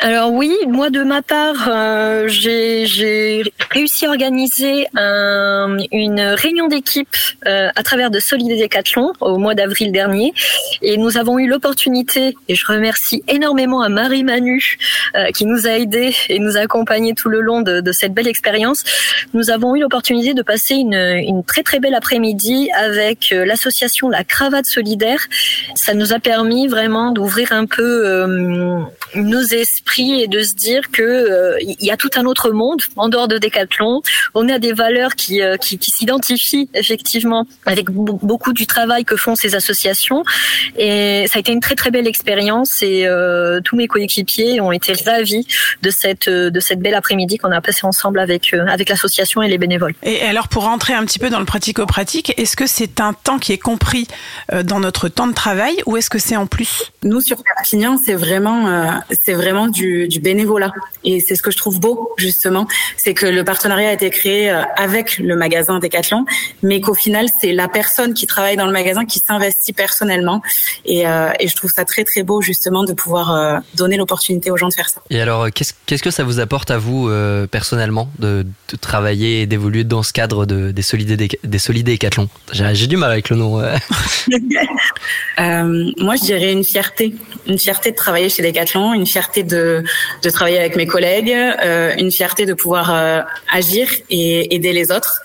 Alors 0.00 0.30
oui, 0.30 0.54
moi 0.68 0.90
de 0.90 1.02
ma 1.02 1.22
part, 1.22 1.68
euh, 1.70 2.28
j'ai 2.28 3.42
réussi 3.70 4.04
à 4.04 4.10
organiser 4.10 4.86
un- 4.94 5.78
une 5.90 6.20
réunion 6.20 6.68
d'équipe 6.68 7.16
euh, 7.46 7.70
à 7.74 7.82
travers 7.82 8.10
de 8.10 8.20
Solidé 8.20 8.56
Décathlon 8.56 9.14
au 9.20 9.38
mois 9.38 9.54
d'avril 9.54 9.92
dernier, 9.92 10.34
et 10.82 10.98
nous 10.98 11.16
avons 11.16 11.38
eu 11.38 11.48
l'opportunité, 11.48 12.36
et 12.48 12.54
je 12.54 12.66
remercie 12.66 13.24
énormément 13.26 13.80
à 13.80 13.88
Marie 13.88 14.22
Manu 14.22 14.76
euh, 15.14 15.30
qui 15.34 15.46
nous 15.46 15.66
a 15.66 15.70
aidés 15.70 16.14
et 16.28 16.40
nous 16.40 16.58
a 16.58 16.60
accompagnés 16.60 17.14
tout 17.14 17.30
le 17.30 17.40
long 17.40 17.62
de, 17.62 17.80
de 17.80 17.92
cette 17.92 18.12
belle 18.12 18.28
expérience. 18.28 18.84
Nous 19.32 19.48
avons 19.50 19.74
eu 19.76 19.80
l'opportunité 19.80 20.34
de 20.34 20.42
passer 20.42 20.74
une, 20.74 20.92
une 20.94 21.42
très 21.42 21.62
très 21.62 21.80
belle 21.80 21.94
après-midi 21.94 22.68
avec 22.76 23.30
euh, 23.32 23.46
l'association 23.46 24.10
La 24.10 24.24
Cravate 24.24 24.66
Solidaire. 24.66 25.20
Ça 25.74 25.94
nous 25.94 26.12
a 26.12 26.18
permis 26.18 26.68
vraiment 26.68 27.12
d'ouvrir 27.12 27.52
un 27.52 27.64
peu 27.64 28.06
euh, 28.06 28.78
nos 29.14 29.40
esprits 29.42 29.85
et 29.98 30.28
de 30.28 30.42
se 30.42 30.54
dire 30.54 30.90
que 30.92 31.02
euh, 31.02 31.56
il 31.60 31.76
y 31.80 31.90
a 31.90 31.96
tout 31.96 32.10
un 32.16 32.24
autre 32.26 32.50
monde 32.50 32.80
en 32.96 33.08
dehors 33.08 33.28
de 33.28 33.38
Décathlon. 33.38 34.02
On 34.34 34.48
a 34.48 34.58
des 34.58 34.72
valeurs 34.72 35.14
qui 35.14 35.40
euh, 35.40 35.56
qui, 35.56 35.78
qui 35.78 35.90
s'identifient 35.90 36.68
effectivement 36.74 37.46
avec 37.64 37.88
be- 37.90 38.18
beaucoup 38.22 38.52
du 38.52 38.66
travail 38.66 39.04
que 39.04 39.16
font 39.16 39.34
ces 39.34 39.54
associations 39.54 40.22
et 40.76 41.26
ça 41.28 41.38
a 41.38 41.40
été 41.40 41.52
une 41.52 41.60
très 41.60 41.76
très 41.76 41.90
belle 41.90 42.06
expérience 42.06 42.82
et 42.82 43.06
euh, 43.06 43.60
tous 43.62 43.76
mes 43.76 43.86
coéquipiers 43.86 44.60
ont 44.60 44.72
été 44.72 44.92
ravis 45.06 45.46
de 45.82 45.90
cette 45.90 46.28
de 46.28 46.60
cette 46.60 46.80
belle 46.80 46.94
après-midi 46.94 47.38
qu'on 47.38 47.52
a 47.52 47.60
passé 47.60 47.86
ensemble 47.86 48.18
avec 48.18 48.52
euh, 48.52 48.66
avec 48.66 48.88
l'association 48.88 49.42
et 49.42 49.48
les 49.48 49.58
bénévoles. 49.58 49.94
Et 50.02 50.20
alors 50.22 50.48
pour 50.48 50.64
rentrer 50.64 50.94
un 50.94 51.04
petit 51.04 51.18
peu 51.18 51.30
dans 51.30 51.38
le 51.40 51.46
pratico-pratique, 51.46 52.34
est-ce 52.36 52.56
que 52.56 52.66
c'est 52.66 53.00
un 53.00 53.12
temps 53.12 53.38
qui 53.38 53.52
est 53.52 53.58
compris 53.58 54.06
dans 54.64 54.80
notre 54.80 55.08
temps 55.08 55.26
de 55.26 55.34
travail 55.34 55.74
ou 55.86 55.96
est-ce 55.96 56.10
que 56.10 56.18
c'est 56.18 56.36
en 56.36 56.46
plus? 56.46 56.92
Nous 57.02 57.20
sur 57.20 57.42
Perpignan, 57.42 57.96
c'est 58.04 58.14
vraiment 58.14 58.68
euh, 58.68 58.90
c'est 59.24 59.34
vraiment 59.34 59.68
du, 59.76 60.08
du 60.08 60.20
bénévolat 60.20 60.72
et 61.04 61.20
c'est 61.20 61.36
ce 61.36 61.42
que 61.42 61.50
je 61.50 61.56
trouve 61.56 61.80
beau 61.80 62.12
justement, 62.16 62.66
c'est 62.96 63.14
que 63.14 63.26
le 63.26 63.44
partenariat 63.44 63.90
a 63.90 63.92
été 63.92 64.10
créé 64.10 64.50
euh, 64.50 64.62
avec 64.76 65.18
le 65.18 65.36
magasin 65.36 65.78
Decathlon, 65.78 66.24
mais 66.62 66.80
qu'au 66.80 66.94
final 66.94 67.26
c'est 67.40 67.52
la 67.52 67.68
personne 67.68 68.14
qui 68.14 68.26
travaille 68.26 68.56
dans 68.56 68.66
le 68.66 68.72
magasin 68.72 69.04
qui 69.04 69.20
s'investit 69.20 69.72
personnellement 69.72 70.42
et, 70.84 71.06
euh, 71.06 71.30
et 71.40 71.48
je 71.48 71.56
trouve 71.56 71.70
ça 71.70 71.84
très 71.84 72.04
très 72.04 72.22
beau 72.22 72.40
justement 72.40 72.84
de 72.84 72.92
pouvoir 72.92 73.32
euh, 73.32 73.58
donner 73.74 73.96
l'opportunité 73.96 74.50
aux 74.50 74.56
gens 74.56 74.68
de 74.68 74.74
faire 74.74 74.88
ça. 74.88 75.00
Et 75.10 75.20
alors, 75.20 75.50
qu'est-ce 75.52 75.72
qu'est-ce 75.86 76.02
que 76.02 76.10
ça 76.10 76.24
vous 76.24 76.40
apporte 76.40 76.70
à 76.70 76.78
vous 76.78 77.08
euh, 77.08 77.46
personnellement 77.46 78.10
de, 78.18 78.46
de 78.70 78.76
travailler 78.76 79.42
et 79.42 79.46
d'évoluer 79.46 79.84
dans 79.84 80.02
ce 80.02 80.12
cadre 80.12 80.46
de, 80.46 80.70
des 80.70 80.82
solidés 80.82 81.28
des 81.42 81.58
solidés 81.58 81.92
décathlons 81.92 82.28
J'ai 82.52 82.86
du 82.86 82.96
mal 82.96 83.12
avec 83.12 83.30
le 83.30 83.36
nom. 83.36 83.56
moi, 85.38 86.16
je 86.16 86.24
dirais 86.24 86.52
une 86.52 86.64
fierté, 86.64 87.14
une 87.46 87.58
fierté 87.58 87.90
de 87.90 87.96
travailler 87.96 88.28
chez 88.28 88.42
Decathlon, 88.42 88.94
une 88.94 89.06
fierté 89.06 89.42
de, 89.42 89.82
de 90.22 90.30
travailler 90.30 90.58
avec 90.58 90.76
mes 90.76 90.86
collègues, 90.86 91.32
euh, 91.32 91.94
une 91.98 92.10
fierté 92.10 92.46
de 92.46 92.54
pouvoir 92.54 92.92
euh, 92.94 93.22
agir 93.52 93.88
et 94.10 94.54
aider 94.54 94.72
les 94.72 94.90
autres. 94.90 95.20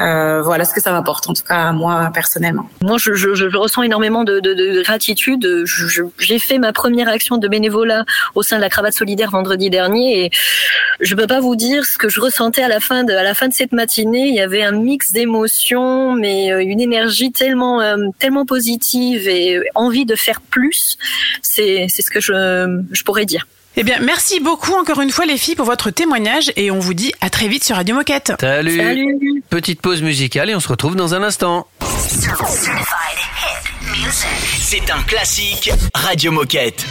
Euh, 0.00 0.42
voilà 0.42 0.64
ce 0.64 0.74
que 0.74 0.80
ça 0.80 0.90
m'apporte, 0.90 1.28
en 1.28 1.34
tout 1.34 1.44
cas 1.44 1.70
moi 1.72 2.10
personnellement. 2.12 2.68
Moi, 2.80 2.96
je, 2.98 3.12
je, 3.14 3.34
je 3.34 3.56
ressens 3.56 3.82
énormément 3.82 4.24
de, 4.24 4.40
de, 4.40 4.54
de 4.54 4.82
gratitude. 4.82 5.64
J'ai 6.18 6.38
fait 6.38 6.58
ma 6.58 6.72
première 6.72 7.08
action 7.08 7.36
de 7.36 7.46
bénévolat 7.46 8.04
au 8.34 8.42
sein 8.42 8.56
de 8.56 8.62
la 8.62 8.70
cravate 8.70 8.94
solidaire 8.94 9.30
vendredi 9.30 9.70
dernier 9.70 10.24
et 10.24 10.30
je 11.00 11.14
peux 11.14 11.26
pas 11.26 11.40
vous 11.40 11.56
dire 11.56 11.84
ce 11.84 11.98
que 11.98 12.08
je 12.08 12.20
ressentais 12.20 12.62
à 12.62 12.68
la 12.68 12.80
fin 12.80 13.04
de, 13.04 13.12
à 13.12 13.22
la 13.22 13.34
fin 13.34 13.48
de 13.48 13.52
cette 13.52 13.72
matinée. 13.72 14.28
Il 14.28 14.34
y 14.34 14.40
avait 14.40 14.62
un 14.62 14.72
mix 14.72 15.12
d'émotions, 15.12 16.14
mais 16.14 16.52
euh, 16.52 16.62
une 16.62 16.80
énergie 16.80 17.30
tellement, 17.30 17.80
euh, 17.80 17.96
tellement 18.18 18.46
positive 18.46 19.28
et 19.28 19.60
envie 19.74 20.06
de 20.06 20.16
faire 20.16 20.40
plus. 20.40 20.96
C'est, 21.54 21.86
c'est 21.88 22.00
ce 22.00 22.10
que 22.10 22.18
je, 22.20 22.82
je 22.92 23.02
pourrais 23.02 23.26
dire. 23.26 23.46
Eh 23.76 23.82
bien, 23.82 23.98
merci 24.00 24.40
beaucoup 24.40 24.72
encore 24.72 25.02
une 25.02 25.10
fois 25.10 25.26
les 25.26 25.36
filles 25.36 25.54
pour 25.54 25.66
votre 25.66 25.90
témoignage 25.90 26.50
et 26.56 26.70
on 26.70 26.78
vous 26.78 26.94
dit 26.94 27.12
à 27.20 27.28
très 27.28 27.46
vite 27.46 27.62
sur 27.62 27.76
Radio 27.76 27.94
Moquette. 27.94 28.32
Salut. 28.40 29.42
Petite 29.50 29.82
pause 29.82 30.00
musicale 30.00 30.48
et 30.48 30.54
on 30.54 30.60
se 30.60 30.68
retrouve 30.68 30.96
dans 30.96 31.14
un 31.14 31.22
instant. 31.22 31.66
C'est 34.60 34.90
un 34.90 35.02
classique 35.02 35.70
Radio 35.94 36.32
Moquette. 36.32 36.86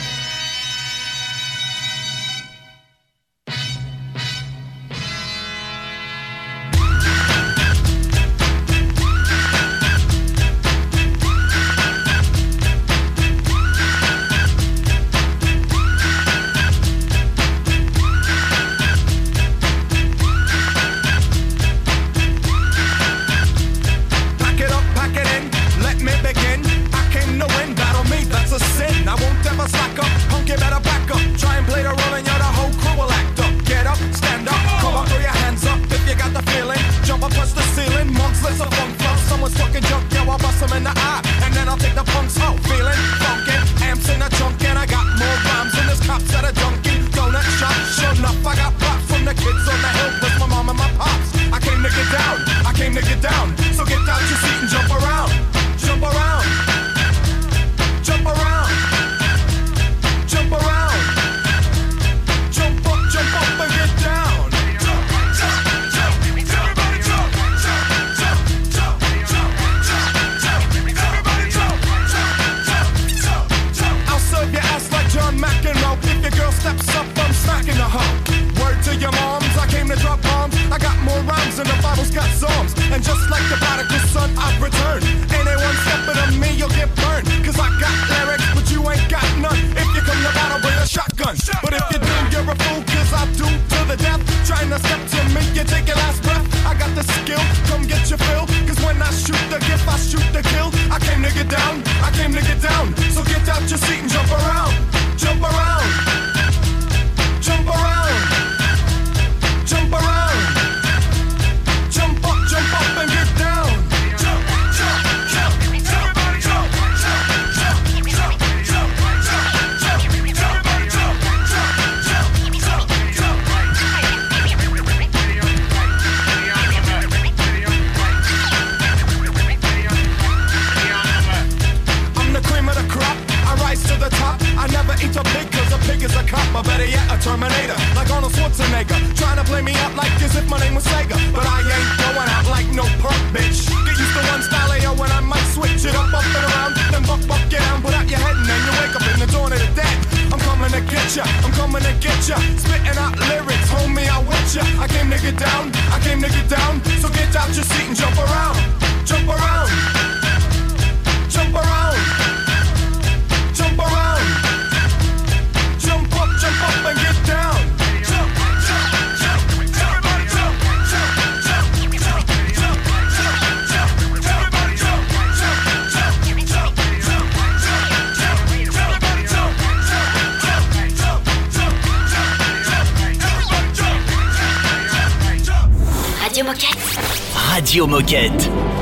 Radio 187.72 187.88
Moquette. 187.88 188.81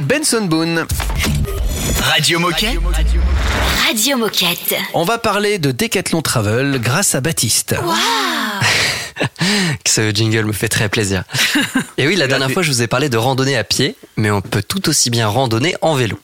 Benson 0.00 0.46
Boone. 0.46 0.86
Radio 2.00 2.38
Moquette. 2.38 2.78
Radio 3.86 4.16
Moquette. 4.16 4.74
On 4.94 5.04
va 5.04 5.18
parler 5.18 5.58
de 5.58 5.70
Decathlon 5.70 6.22
Travel 6.22 6.80
grâce 6.80 7.14
à 7.14 7.20
Baptiste. 7.20 7.74
Waouh 7.82 7.96
Ce 9.86 10.10
jingle 10.14 10.46
me 10.46 10.52
fait 10.52 10.68
très 10.68 10.88
plaisir. 10.88 11.24
Et 11.98 12.06
oui, 12.06 12.16
la 12.16 12.26
dernière 12.26 12.50
fois, 12.50 12.62
je 12.62 12.70
vous 12.70 12.82
ai 12.82 12.86
parlé 12.86 13.08
de 13.08 13.16
randonnée 13.16 13.56
à 13.56 13.64
pied, 13.64 13.96
mais 14.16 14.30
on 14.30 14.40
peut 14.40 14.62
tout 14.62 14.88
aussi 14.88 15.10
bien 15.10 15.28
randonner 15.28 15.74
en 15.82 15.94
vélo. 15.94 16.18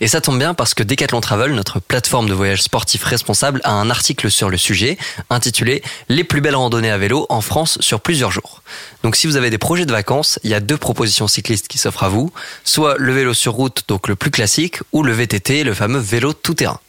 Et 0.00 0.08
ça 0.08 0.20
tombe 0.20 0.38
bien 0.38 0.54
parce 0.54 0.74
que 0.74 0.82
Decathlon 0.82 1.20
Travel, 1.20 1.52
notre 1.52 1.80
plateforme 1.80 2.28
de 2.28 2.34
voyage 2.34 2.62
sportif 2.62 3.04
responsable, 3.04 3.60
a 3.64 3.72
un 3.72 3.90
article 3.90 4.30
sur 4.30 4.50
le 4.50 4.56
sujet 4.56 4.98
intitulé 5.30 5.82
Les 6.08 6.24
plus 6.24 6.40
belles 6.40 6.56
randonnées 6.56 6.90
à 6.90 6.98
vélo 6.98 7.26
en 7.28 7.40
France 7.40 7.78
sur 7.80 8.00
plusieurs 8.00 8.30
jours. 8.30 8.62
Donc 9.02 9.16
si 9.16 9.26
vous 9.26 9.36
avez 9.36 9.50
des 9.50 9.58
projets 9.58 9.86
de 9.86 9.92
vacances, 9.92 10.38
il 10.42 10.50
y 10.50 10.54
a 10.54 10.60
deux 10.60 10.76
propositions 10.76 11.28
cyclistes 11.28 11.68
qui 11.68 11.78
s'offrent 11.78 12.02
à 12.02 12.08
vous, 12.08 12.32
soit 12.64 12.96
le 12.98 13.12
vélo 13.12 13.34
sur 13.34 13.52
route, 13.52 13.84
donc 13.88 14.08
le 14.08 14.16
plus 14.16 14.30
classique, 14.30 14.78
ou 14.92 15.02
le 15.02 15.12
VTT, 15.12 15.64
le 15.64 15.74
fameux 15.74 16.00
vélo 16.00 16.32
tout 16.32 16.54
terrain. 16.54 16.80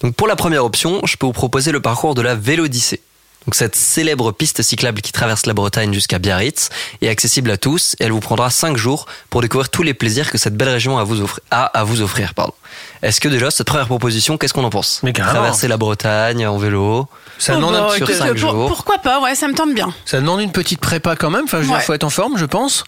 Donc 0.00 0.14
pour 0.14 0.26
la 0.26 0.36
première 0.36 0.64
option, 0.64 1.00
je 1.04 1.16
peux 1.16 1.26
vous 1.26 1.32
proposer 1.32 1.72
le 1.72 1.80
parcours 1.80 2.14
de 2.14 2.22
la 2.22 2.34
Vélodyssée. 2.34 3.00
Donc 3.48 3.54
cette 3.54 3.76
célèbre 3.76 4.30
piste 4.30 4.60
cyclable 4.60 5.00
qui 5.00 5.10
traverse 5.10 5.46
la 5.46 5.54
Bretagne 5.54 5.94
jusqu'à 5.94 6.18
Biarritz 6.18 6.68
est 7.00 7.08
accessible 7.08 7.50
à 7.50 7.56
tous 7.56 7.96
et 7.98 8.04
elle 8.04 8.12
vous 8.12 8.20
prendra 8.20 8.50
5 8.50 8.76
jours 8.76 9.06
pour 9.30 9.40
découvrir 9.40 9.70
tous 9.70 9.82
les 9.82 9.94
plaisirs 9.94 10.30
que 10.30 10.36
cette 10.36 10.54
belle 10.54 10.68
région 10.68 10.98
a, 10.98 11.00
à 11.00 11.04
vous 11.04 11.22
offrir, 11.22 11.40
a 11.50 11.64
à 11.64 11.82
vous 11.82 12.02
offrir. 12.02 12.34
Pardon. 12.34 12.52
Est-ce 13.02 13.22
que 13.22 13.28
déjà 13.30 13.50
cette 13.50 13.66
première 13.66 13.86
proposition, 13.86 14.36
qu'est-ce 14.36 14.52
qu'on 14.52 14.64
en 14.64 14.68
pense? 14.68 15.00
Mais 15.02 15.14
carrément. 15.14 15.38
Traverser 15.38 15.66
la 15.66 15.78
Bretagne 15.78 16.46
en 16.46 16.58
vélo, 16.58 17.08
Ça 17.38 17.54
Oh, 17.54 17.56
demande 17.56 17.72
bah, 17.72 17.84
un 17.84 17.88
petit 17.88 17.96
sur 17.96 18.06
peu- 18.06 18.12
écoute, 18.12 18.22
5 18.26 18.28
pour- 18.32 18.36
jours. 18.38 18.66
Pourquoi 18.68 18.98
pas 18.98 19.22
Ouais, 19.22 19.34
ça 19.34 19.48
me 19.48 19.54
tente 19.54 19.72
bien. 19.74 19.94
Ça 20.04 20.20
demande 20.20 20.42
une 20.42 20.52
petite 20.52 20.80
prépa 20.82 21.16
quand 21.16 21.30
même. 21.30 21.44
Enfin, 21.44 21.62
Ouais. 21.66 21.80
faut 21.80 21.94
être 21.94 22.04
en 22.04 22.10
forme, 22.10 22.36
je 22.36 22.44
pense. 22.44 22.84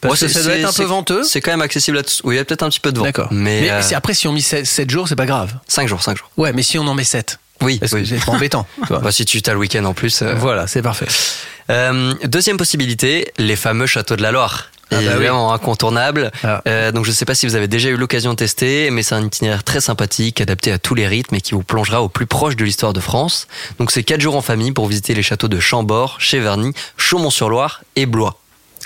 Parce 0.00 0.14
Ouais, 0.22 0.26
que 0.26 0.32
ça 0.32 0.42
doit 0.42 0.54
être 0.54 0.68
un 0.70 0.72
peu 0.72 0.84
venteux. 0.84 1.22
C'est 1.22 1.42
quand 1.42 1.50
même 1.50 1.60
accessible 1.60 1.98
à 1.98 2.02
tous. 2.02 2.22
Oui, 2.24 2.36
il 2.36 2.38
y 2.38 2.40
a 2.40 2.46
peut-être 2.46 2.62
un 2.62 2.70
petit 2.70 2.80
peu 2.80 2.92
de 2.92 2.98
vent. 2.98 3.04
D'accord. 3.04 3.28
Mais, 3.30 3.60
Mais, 3.60 3.70
euh, 3.70 3.82
après, 3.94 4.14
si 4.14 4.26
on 4.26 4.32
met 4.32 4.40
7, 4.40 4.88
jours, 4.90 5.06
c'est 5.06 5.16
pas 5.16 5.26
grave. 5.26 5.52
5 5.68 5.86
jours, 5.86 6.02
5 6.02 6.16
jours. 6.16 6.30
Ouais, 6.38 6.54
mais 6.54 6.62
si 6.62 6.78
on 6.78 6.86
en 6.86 6.94
met 6.94 7.04
7. 7.04 7.38
Oui, 7.62 7.78
Parce 7.78 7.92
que 7.92 7.96
oui. 7.98 8.06
c'est 8.06 8.24
pas 8.24 8.32
embêtant. 8.32 8.66
Bah, 8.90 9.10
si 9.12 9.24
tu 9.24 9.40
as 9.46 9.52
le 9.52 9.58
week-end 9.58 9.84
en 9.84 9.94
plus. 9.94 10.22
euh, 10.22 10.34
Voilà, 10.34 10.66
c'est 10.66 10.82
parfait. 10.82 11.06
Euh, 11.70 12.14
deuxième 12.24 12.56
possibilité, 12.56 13.32
les 13.38 13.56
fameux 13.56 13.86
châteaux 13.86 14.16
de 14.16 14.22
la 14.22 14.32
Loire. 14.32 14.70
Ah 14.90 14.96
bah 14.96 15.02
Évidemment 15.02 15.52
incontournable. 15.52 16.30
Ah. 16.42 16.62
Euh, 16.66 16.92
donc 16.92 17.04
je 17.04 17.10
ne 17.10 17.14
sais 17.14 17.26
pas 17.26 17.34
si 17.34 17.44
vous 17.46 17.56
avez 17.56 17.68
déjà 17.68 17.90
eu 17.90 17.96
l'occasion 17.98 18.30
de 18.30 18.36
tester, 18.36 18.90
mais 18.90 19.02
c'est 19.02 19.14
un 19.14 19.22
itinéraire 19.26 19.62
très 19.62 19.82
sympathique, 19.82 20.40
adapté 20.40 20.72
à 20.72 20.78
tous 20.78 20.94
les 20.94 21.06
rythmes 21.06 21.34
et 21.34 21.42
qui 21.42 21.52
vous 21.52 21.62
plongera 21.62 22.00
au 22.02 22.08
plus 22.08 22.24
proche 22.24 22.56
de 22.56 22.64
l'histoire 22.64 22.94
de 22.94 23.00
France. 23.00 23.48
Donc 23.78 23.90
c'est 23.90 24.02
quatre 24.02 24.22
jours 24.22 24.34
en 24.34 24.40
famille 24.40 24.72
pour 24.72 24.86
visiter 24.86 25.12
les 25.12 25.22
châteaux 25.22 25.48
de 25.48 25.60
Chambord, 25.60 26.16
Cheverny, 26.20 26.72
Chaumont-sur-Loire 26.96 27.82
et 27.96 28.06
Blois. 28.06 28.38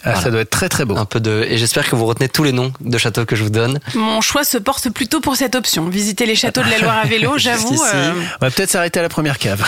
Ah, 0.04 0.10
Voilà. 0.10 0.20
Ça 0.20 0.30
doit 0.30 0.40
être 0.40 0.50
très 0.50 0.68
très 0.68 0.84
beau. 0.84 0.96
Un 0.96 1.04
peu 1.04 1.20
de 1.20 1.46
et 1.48 1.58
j'espère 1.58 1.88
que 1.88 1.94
vous 1.96 2.06
retenez 2.06 2.28
tous 2.28 2.42
les 2.44 2.52
noms 2.52 2.72
de 2.80 2.98
châteaux 2.98 3.24
que 3.24 3.36
je 3.36 3.44
vous 3.44 3.50
donne. 3.50 3.78
Mon 3.94 4.20
choix 4.20 4.44
se 4.44 4.58
porte 4.58 4.90
plutôt 4.90 5.20
pour 5.20 5.36
cette 5.36 5.54
option. 5.54 5.88
Visiter 5.88 6.26
les 6.26 6.34
châteaux 6.34 6.62
de 6.62 6.70
la 6.70 6.78
Loire 6.78 6.98
à 6.98 7.06
vélo, 7.06 7.32
j'avoue. 7.38 7.80
Euh, 7.94 8.12
On 8.40 8.44
va 8.44 8.50
peut-être 8.50 8.70
s'arrêter 8.70 8.98
à 9.00 9.02
la 9.02 9.08
première 9.08 9.38
cave 9.38 9.62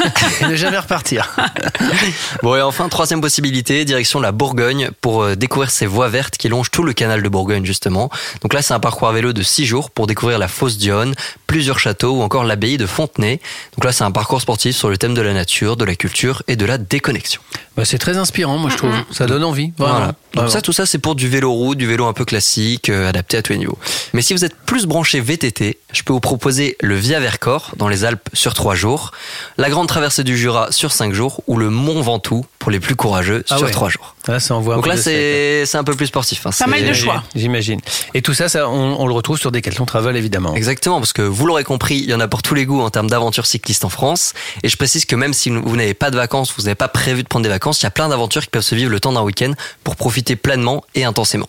et 0.40 0.46
ne 0.46 0.56
jamais 0.56 0.78
repartir. 0.78 1.34
Bon 2.42 2.56
et 2.56 2.62
enfin 2.62 2.88
troisième 2.88 3.20
possibilité, 3.20 3.84
direction 3.84 4.20
la 4.20 4.32
Bourgogne 4.32 4.90
pour 5.00 5.22
euh, 5.22 5.34
découvrir 5.36 5.70
ces 5.70 5.86
voies 5.86 6.08
vertes 6.08 6.36
qui 6.36 6.48
longent 6.48 6.70
tout 6.70 6.82
le 6.82 6.92
canal 6.92 7.22
de 7.22 7.28
Bourgogne 7.28 7.64
justement. 7.64 8.10
Donc 8.42 8.52
là 8.54 8.62
c'est 8.62 8.74
un 8.74 8.80
parcours 8.80 9.08
à 9.08 9.12
vélo 9.12 9.32
de 9.32 9.42
6 9.42 9.66
jours 9.66 9.90
pour 9.90 10.06
découvrir 10.06 10.38
la 10.38 10.48
fosse 10.48 10.76
d'Yonne, 10.78 11.14
plusieurs 11.54 11.78
châteaux 11.78 12.16
ou 12.16 12.22
encore 12.22 12.42
l'abbaye 12.42 12.78
de 12.78 12.84
Fontenay. 12.84 13.40
Donc 13.76 13.84
là 13.84 13.92
c'est 13.92 14.02
un 14.02 14.10
parcours 14.10 14.40
sportif 14.40 14.74
sur 14.74 14.88
le 14.90 14.98
thème 14.98 15.14
de 15.14 15.20
la 15.20 15.32
nature, 15.32 15.76
de 15.76 15.84
la 15.84 15.94
culture 15.94 16.42
et 16.48 16.56
de 16.56 16.66
la 16.66 16.78
déconnexion. 16.78 17.40
Bah, 17.76 17.84
c'est 17.84 17.98
très 17.98 18.16
inspirant, 18.16 18.58
moi 18.58 18.70
je 18.70 18.76
trouve. 18.76 18.92
Ça 19.12 19.26
donne 19.26 19.44
envie. 19.44 19.72
Vraiment. 19.78 19.94
Voilà. 19.94 20.14
Donc 20.34 20.50
ça, 20.50 20.60
tout 20.60 20.72
ça, 20.72 20.84
c'est 20.84 20.98
pour 20.98 21.14
du 21.14 21.28
vélo 21.28 21.52
route, 21.52 21.78
du 21.78 21.86
vélo 21.86 22.06
un 22.06 22.12
peu 22.12 22.24
classique, 22.24 22.88
euh, 22.88 23.08
adapté 23.08 23.36
à 23.36 23.42
tous 23.42 23.52
les 23.52 23.60
niveaux. 23.60 23.78
Mais 24.14 24.22
si 24.22 24.34
vous 24.34 24.44
êtes 24.44 24.56
plus 24.66 24.86
branché 24.86 25.20
VTT, 25.20 25.78
je 25.92 26.02
peux 26.02 26.12
vous 26.12 26.18
proposer 26.18 26.76
le 26.80 26.96
Via 26.96 27.20
Vercors 27.20 27.70
dans 27.76 27.86
les 27.86 28.04
Alpes 28.04 28.28
sur 28.32 28.52
3 28.52 28.74
jours, 28.74 29.12
la 29.56 29.70
Grande 29.70 29.86
Traversée 29.86 30.24
du 30.24 30.36
Jura 30.36 30.72
sur 30.72 30.90
5 30.90 31.12
jours 31.14 31.40
ou 31.46 31.56
le 31.56 31.70
Mont 31.70 32.02
Ventoux 32.02 32.44
pour 32.58 32.72
les 32.72 32.80
plus 32.80 32.96
courageux 32.96 33.44
Ah 33.48 33.58
sur 33.58 33.66
ouais. 33.66 33.72
3 33.72 33.90
jours. 33.90 34.13
Là, 34.26 34.40
ça 34.40 34.54
envoie 34.54 34.74
un 34.74 34.76
Donc 34.78 34.86
là, 34.86 34.96
c'est 34.96 35.64
c'est 35.66 35.76
un 35.76 35.84
peu 35.84 35.94
plus 35.94 36.06
sportif. 36.06 36.46
hein. 36.46 36.50
Pas 36.58 36.66
mal 36.66 36.84
de 36.86 36.92
choix. 36.94 37.22
J'imagine. 37.34 37.80
Et 38.14 38.22
tout 38.22 38.32
ça, 38.34 38.48
ça 38.48 38.68
on, 38.68 38.96
on 39.00 39.06
le 39.06 39.12
retrouve 39.12 39.38
sur 39.38 39.52
Decathlon 39.52 39.84
Travel 39.84 40.16
évidemment. 40.16 40.54
Exactement, 40.54 40.98
parce 40.98 41.12
que 41.12 41.22
vous 41.22 41.46
l'aurez 41.46 41.64
compris, 41.64 41.96
il 41.98 42.10
y 42.10 42.14
en 42.14 42.20
a 42.20 42.28
pour 42.28 42.42
tous 42.42 42.54
les 42.54 42.64
goûts 42.66 42.80
en 42.80 42.90
termes 42.90 43.10
d'aventure 43.10 43.46
cycliste 43.46 43.84
en 43.84 43.88
France. 43.90 44.32
Et 44.62 44.68
je 44.68 44.76
précise 44.76 45.04
que 45.04 45.16
même 45.16 45.32
si 45.34 45.50
vous 45.50 45.76
n'avez 45.76 45.94
pas 45.94 46.10
de 46.10 46.16
vacances, 46.16 46.52
vous 46.56 46.64
n'avez 46.64 46.74
pas 46.74 46.88
prévu 46.88 47.22
de 47.22 47.28
prendre 47.28 47.42
des 47.44 47.48
vacances, 47.50 47.80
il 47.82 47.84
y 47.84 47.86
a 47.86 47.90
plein 47.90 48.08
d'aventures 48.08 48.42
qui 48.42 48.48
peuvent 48.50 48.62
se 48.62 48.74
vivre 48.74 48.90
le 48.90 49.00
temps 49.00 49.12
d'un 49.12 49.22
week-end 49.22 49.52
pour 49.82 49.96
profiter 49.96 50.36
pleinement 50.36 50.84
et 50.94 51.04
intensément. 51.04 51.48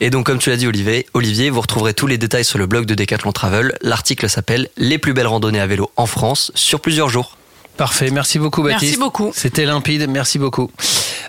Et 0.00 0.10
donc, 0.10 0.26
comme 0.26 0.38
tu 0.38 0.50
l'as 0.50 0.56
dit, 0.56 0.66
Olivier, 0.68 1.06
Olivier, 1.14 1.50
vous 1.50 1.60
retrouverez 1.60 1.92
tous 1.94 2.06
les 2.06 2.18
détails 2.18 2.44
sur 2.44 2.58
le 2.58 2.66
blog 2.66 2.86
de 2.86 2.94
Decathlon 2.94 3.32
Travel. 3.32 3.76
L'article 3.82 4.28
s'appelle 4.30 4.68
Les 4.76 4.98
plus 4.98 5.12
belles 5.12 5.26
randonnées 5.26 5.58
à 5.60 5.66
vélo 5.66 5.90
en 5.96 6.06
France 6.06 6.52
sur 6.54 6.80
plusieurs 6.80 7.08
jours. 7.08 7.37
Parfait, 7.78 8.10
merci 8.10 8.38
beaucoup 8.40 8.62
Merci 8.64 8.86
Baptiste. 8.86 9.00
beaucoup. 9.00 9.30
C'était 9.34 9.64
limpide, 9.64 10.06
merci 10.10 10.38
beaucoup. 10.38 10.68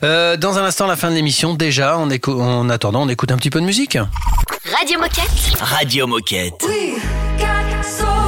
Euh, 0.04 0.36
dans 0.36 0.58
un 0.58 0.66
instant, 0.66 0.88
la 0.88 0.95
fin 0.95 1.10
de 1.12 1.16
l'émission, 1.16 1.54
déjà, 1.54 1.97
en 1.97 2.70
attendant, 2.70 3.04
on 3.04 3.10
écoute 3.10 3.32
un 3.32 3.38
petit 3.38 3.52
peu 3.52 3.62
de 3.62 3.66
musique. 3.66 3.97
Radio 4.78 5.00
Moquette. 5.00 5.30
Radio 5.62 6.08
Moquette. 6.08 6.64
We 6.68 6.95
got 7.39 7.84
so 7.86 8.18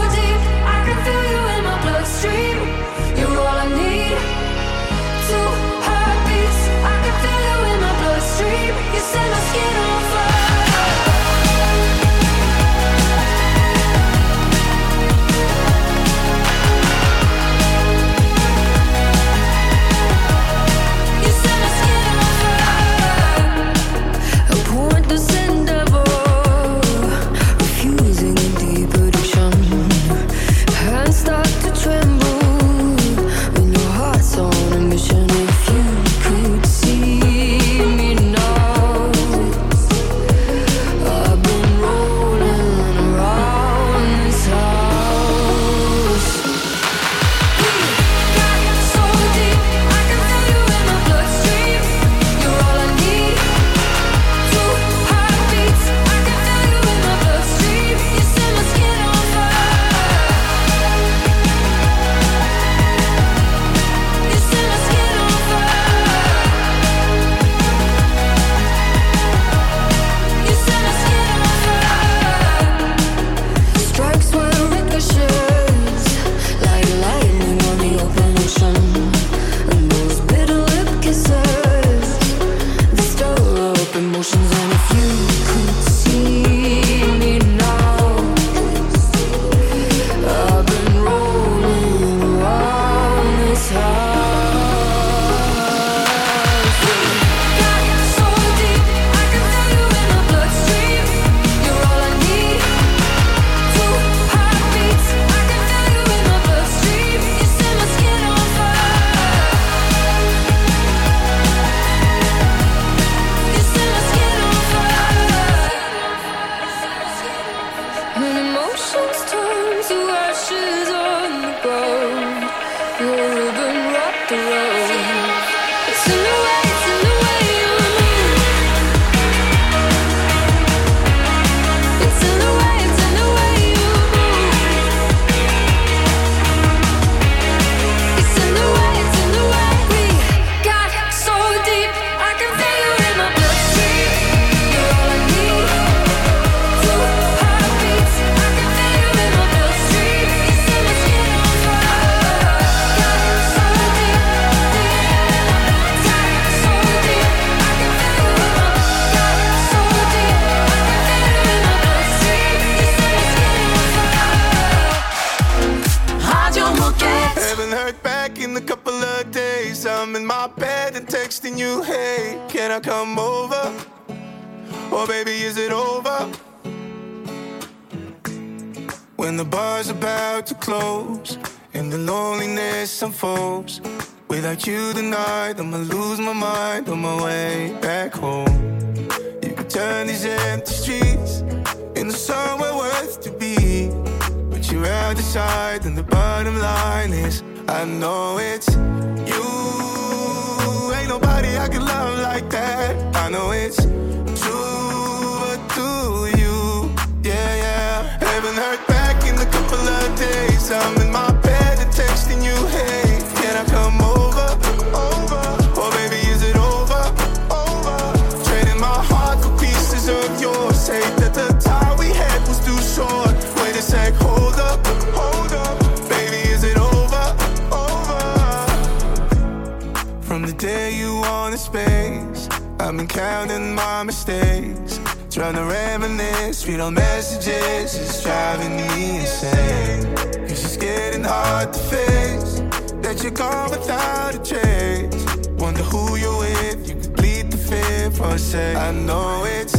Been 233.42 233.50
counting 233.50 233.74
my 233.74 234.04
mistakes. 234.04 235.00
Trying 235.32 235.56
to 235.56 235.64
reminisce, 235.64 236.68
read 236.68 236.80
on 236.80 236.94
messages, 236.94 237.96
it's 237.96 238.22
driving 238.22 238.76
me 238.76 239.22
insane. 239.22 240.16
Cause 240.48 240.64
it's 240.64 240.78
getting 240.78 241.24
hard 241.24 241.74
to 241.74 241.80
face 241.80 242.60
that 243.02 243.20
you're 243.24 243.32
gone 243.32 243.72
without 243.72 244.36
a 244.36 244.40
trace. 244.44 245.48
Wonder 245.58 245.82
who 245.82 246.18
you're 246.18 246.38
with, 246.38 246.88
you 246.88 246.96
bleed 247.14 247.50
the 247.52 247.58
fear 247.58 248.12
for 248.12 248.36
a 248.36 248.38
sec. 248.38 248.76
I 248.78 248.92
know 248.92 249.44
it's 249.46 249.74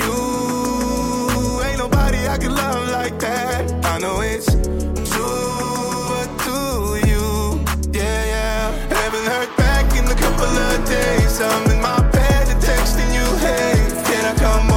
you, 0.00 1.60
ain't 1.62 1.78
nobody 1.78 2.26
I 2.26 2.38
can 2.38 2.54
love 2.54 2.88
like 2.88 3.18
that. 3.18 3.70
I 3.84 3.98
know 3.98 4.22
it's 4.22 4.50
true, 5.10 6.08
but 6.08 6.28
do 6.46 7.06
you? 7.06 7.60
Yeah, 7.92 8.24
yeah. 8.32 8.70
Haven't 8.94 9.26
heard 9.26 9.56
back 9.58 9.94
in 9.94 10.06
a 10.06 10.14
couple 10.14 10.46
of 10.46 10.84
days. 10.88 11.40
I'm 11.42 11.70
in 11.70 11.82
my 11.82 12.03
come 14.44 14.73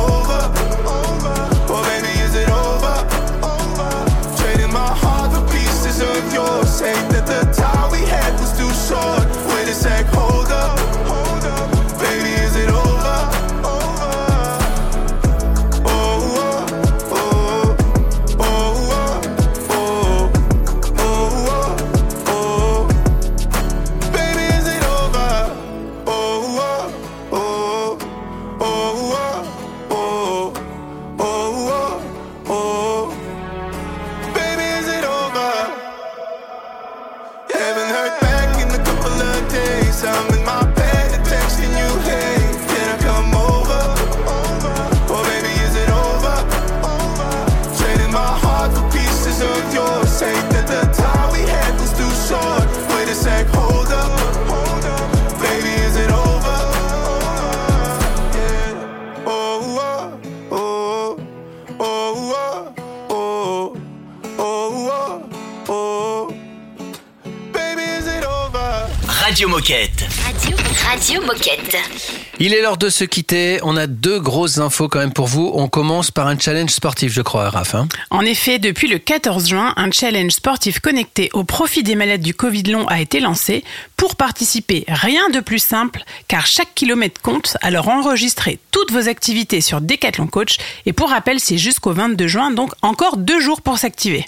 Radio, 70.90 71.22
Moquette. 71.22 71.76
Il 72.40 72.54
est 72.54 72.62
l'heure 72.62 72.78
de 72.78 72.90
se 72.90 73.04
quitter. 73.04 73.60
On 73.64 73.76
a 73.76 73.88
deux 73.88 74.20
grosses 74.22 74.58
infos 74.58 74.88
quand 74.88 75.00
même 75.00 75.12
pour 75.12 75.28
vous. 75.28 75.52
On 75.54 75.68
commence 75.68 76.12
par 76.12 76.28
un 76.28 76.40
challenge 76.40 76.70
sportif, 76.70 77.12
je 77.12 77.22
crois, 77.22 77.50
Raph. 77.50 77.76
hein. 77.76 77.90
En 78.10 78.22
effet, 78.22 78.58
depuis 78.58 78.88
le 78.88 78.98
14 78.98 79.50
juin, 79.50 79.74
un 79.76 79.92
challenge 79.92 80.32
sportif 80.32 80.80
connecté 80.80 81.30
au 81.34 81.44
profit 81.44 81.84
des 81.84 81.96
malades 81.96 82.22
du 82.22 82.34
Covid 82.34 82.64
long 82.64 82.88
a 82.88 83.02
été 83.02 83.20
lancé. 83.20 83.66
Pour 83.98 84.16
participer, 84.16 84.86
rien 84.88 85.30
de 85.30 85.42
plus 85.42 85.60
simple, 85.60 86.04
car 86.30 86.48
chaque 86.48 86.74
kilomètre 86.74 87.22
compte. 87.22 87.58
Alors 87.62 87.90
enregistrez 87.90 88.58
toutes 88.72 88.92
vos 88.92 89.10
activités 89.10 89.60
sur 89.60 89.82
Decathlon 89.82 90.28
Coach. 90.28 90.58
Et 90.86 90.94
pour 90.94 91.10
rappel, 91.10 91.42
c'est 91.42 91.58
jusqu'au 91.58 91.92
22 91.92 92.28
juin, 92.28 92.52
donc 92.52 92.72
encore 92.82 93.18
deux 93.18 93.42
jours 93.42 93.62
pour 93.62 93.78
s'activer. 93.78 94.26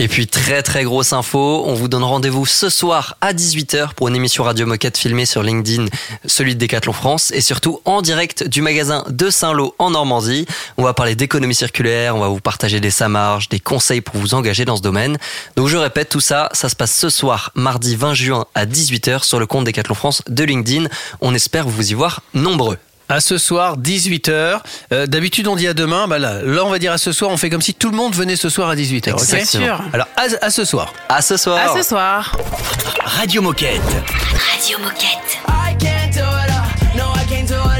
Et 0.00 0.08
puis 0.08 0.26
très 0.26 0.62
très 0.62 0.82
grosse 0.84 1.12
info, 1.12 1.62
on 1.66 1.74
vous 1.74 1.86
donne 1.86 2.04
rendez-vous 2.04 2.46
ce 2.46 2.70
soir 2.70 3.18
à 3.20 3.34
18h 3.34 3.92
pour 3.92 4.08
une 4.08 4.16
émission 4.16 4.44
Radio 4.44 4.66
Moquette 4.66 4.96
filmée 4.96 5.26
sur 5.26 5.42
LinkedIn, 5.42 5.84
celui 6.24 6.54
de 6.54 6.60
Decathlon 6.60 6.94
France 6.94 7.30
et 7.32 7.42
surtout 7.42 7.82
en 7.84 8.00
direct 8.00 8.48
du 8.48 8.62
magasin 8.62 9.04
de 9.10 9.28
Saint-Lô 9.28 9.74
en 9.78 9.90
Normandie. 9.90 10.46
On 10.78 10.84
va 10.84 10.94
parler 10.94 11.16
d'économie 11.16 11.54
circulaire, 11.54 12.16
on 12.16 12.20
va 12.20 12.28
vous 12.28 12.40
partager 12.40 12.80
des 12.80 12.90
samarges, 12.90 13.50
des 13.50 13.60
conseils 13.60 14.00
pour 14.00 14.16
vous 14.16 14.32
engager 14.32 14.64
dans 14.64 14.78
ce 14.78 14.82
domaine. 14.82 15.18
Donc 15.56 15.68
je 15.68 15.76
répète 15.76 16.08
tout 16.08 16.20
ça, 16.20 16.48
ça 16.52 16.70
se 16.70 16.76
passe 16.76 16.96
ce 16.96 17.10
soir, 17.10 17.52
mardi 17.54 17.94
20 17.94 18.14
juin 18.14 18.46
à 18.54 18.64
18h 18.64 19.22
sur 19.24 19.38
le 19.38 19.46
compte 19.46 19.66
Decathlon 19.66 19.94
France 19.94 20.22
de 20.28 20.44
LinkedIn. 20.44 20.86
On 21.20 21.34
espère 21.34 21.68
vous 21.68 21.90
y 21.90 21.94
voir 21.94 22.22
nombreux. 22.32 22.78
À 23.10 23.20
ce 23.20 23.36
soir, 23.38 23.76
18h. 23.78 24.60
Euh, 24.92 25.06
D'habitude, 25.06 25.48
on 25.48 25.56
dit 25.56 25.66
à 25.68 25.74
demain. 25.74 26.06
Bah 26.08 26.18
là, 26.18 26.40
là, 26.42 26.64
on 26.64 26.70
va 26.70 26.78
dire 26.78 26.92
à 26.92 26.98
ce 26.98 27.12
soir. 27.12 27.30
On 27.30 27.36
fait 27.36 27.50
comme 27.50 27.60
si 27.62 27.74
tout 27.74 27.90
le 27.90 27.96
monde 27.96 28.14
venait 28.14 28.36
ce 28.36 28.48
soir 28.48 28.68
à 28.70 28.76
18h. 28.76 29.12
ok 29.12 29.20
Exactement. 29.20 29.64
Bien 29.64 29.76
sûr. 29.76 29.84
Alors, 29.92 30.06
à, 30.16 30.44
à 30.46 30.50
ce 30.50 30.64
soir. 30.64 30.92
À 31.08 31.20
ce 31.20 31.36
soir. 31.36 31.58
À 31.58 31.76
ce 31.76 31.82
soir. 31.86 32.36
Radio 33.04 33.42
Moquette. 33.42 33.80
Radio 34.54 34.78
Moquette. 34.78 35.38
I 35.48 35.74
can't 35.78 36.12
do 36.12 36.20
it 36.20 36.50
all. 36.50 36.96
No, 36.96 37.12
I 37.14 37.24
can't 37.28 37.48
do 37.48 37.54
it 37.54 37.58
all. 37.58 37.79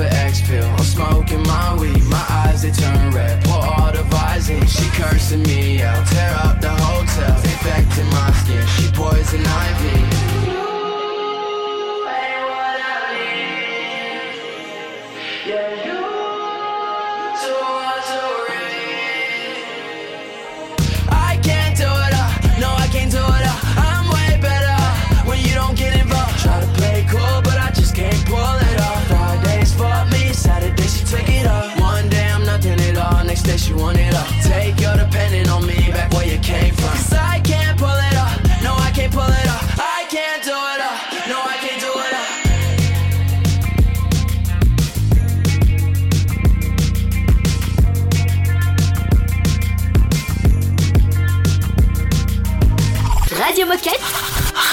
an 0.00 0.12
X 0.12 0.40
pill. 0.48 0.64
I'm 0.64 0.84
smoking 0.84 1.42
my 1.42 1.76
weed, 1.78 2.02
my 2.04 2.24
eyes 2.28 2.62
they 2.62 2.70
turn 2.70 3.10
red. 3.10 3.44
Pour 3.44 3.62
all 3.62 3.92
the 3.92 4.04
she 4.66 4.88
cursing 4.90 5.42
me 5.42 5.82
out. 5.82 6.06
Tear 6.06 6.49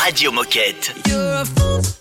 Radio 0.08 0.32
Moquette. 0.32 1.97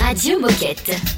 Radio 0.00 0.38
Moquette. 0.38 1.17